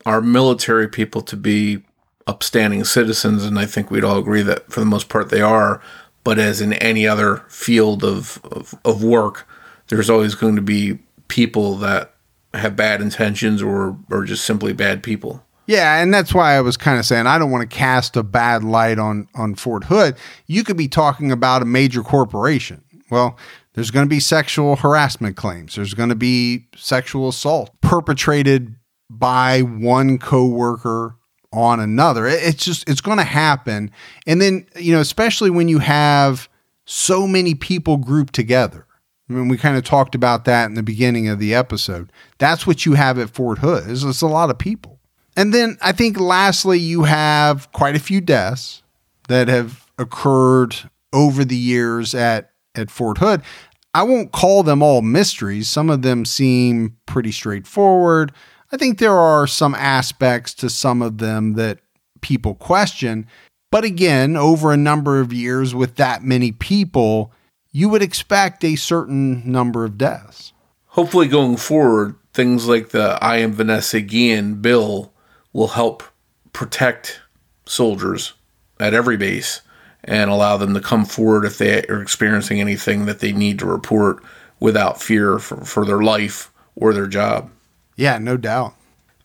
[0.06, 1.84] our military people to be
[2.28, 5.82] upstanding citizens, and I think we'd all agree that for the most part they are.
[6.24, 9.48] But as in any other field of, of, of work,
[9.88, 12.14] there's always going to be people that
[12.58, 15.44] have bad intentions or, or just simply bad people.
[15.68, 18.24] Yeah, and that's why I was kind of saying I don't want to cast a
[18.24, 20.16] bad light on on Fort Hood.
[20.48, 22.84] You could be talking about a major corporation.
[23.12, 23.38] Well,
[23.74, 25.76] there's going to be sexual harassment claims.
[25.76, 28.76] There's going to be sexual assault perpetrated
[29.10, 31.16] by one coworker
[31.54, 32.26] on another.
[32.26, 33.92] It's just it's going to happen.
[34.26, 36.50] And then, you know, especially when you have
[36.86, 38.87] so many people grouped together.
[39.30, 42.12] I mean, we kind of talked about that in the beginning of the episode.
[42.38, 43.84] That's what you have at Fort Hood.
[43.88, 45.00] It's, a lot of people.
[45.36, 48.84] And then I think lastly, you have quite a few deaths
[49.28, 50.76] that have occurred
[51.12, 53.42] over the years at, at Fort Hood.
[53.94, 55.68] I won't call them all mysteries.
[55.68, 58.32] Some of them seem pretty straightforward.
[58.72, 61.80] I think there are some aspects to some of them that
[62.22, 63.28] people question.
[63.72, 67.32] But again, over a number of years with that many people,
[67.78, 70.52] you would expect a certain number of deaths.
[70.88, 75.14] Hopefully, going forward, things like the I Am Vanessa Guillen bill
[75.54, 76.02] will help
[76.54, 77.22] protect
[77.68, 78.34] soldiers
[78.80, 79.62] at every base
[80.04, 83.68] and allow them to come forward if they are experiencing anything that they need to
[83.68, 84.24] report
[84.60, 87.52] without fear for, for their life or their job.
[87.96, 88.74] Yeah, no doubt.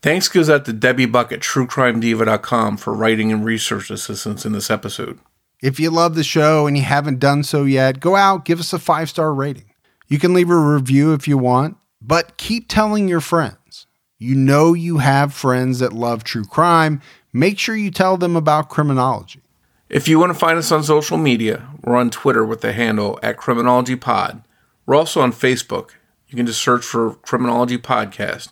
[0.03, 4.69] Thanks goes out to Debbie Buck at TrueCrimeDiva.com for writing and research assistance in this
[4.69, 5.17] episode.
[5.63, 8.73] If you love the show and you haven't done so yet, go out, give us
[8.73, 9.63] a five star rating.
[10.09, 13.87] You can leave a review if you want, but keep telling your friends.
[14.19, 17.01] You know you have friends that love true crime.
[17.31, 19.39] Make sure you tell them about criminology.
[19.87, 23.17] If you want to find us on social media, we're on Twitter with the handle
[23.23, 24.43] at CriminologyPod.
[24.85, 25.91] We're also on Facebook.
[26.27, 28.49] You can just search for Criminology Podcast,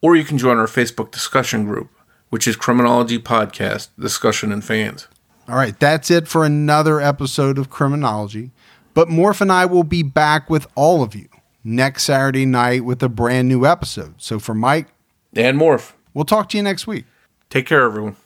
[0.00, 1.90] or you can join our Facebook discussion group,
[2.30, 5.08] which is Criminology Podcast Discussion and Fans.
[5.48, 8.52] All right, that's it for another episode of Criminology.
[8.94, 11.28] But Morf and I will be back with all of you
[11.64, 14.14] next Saturday night with a brand new episode.
[14.18, 14.88] So for Mike
[15.34, 17.06] and Morf, we'll talk to you next week.
[17.50, 18.16] Take care, everyone.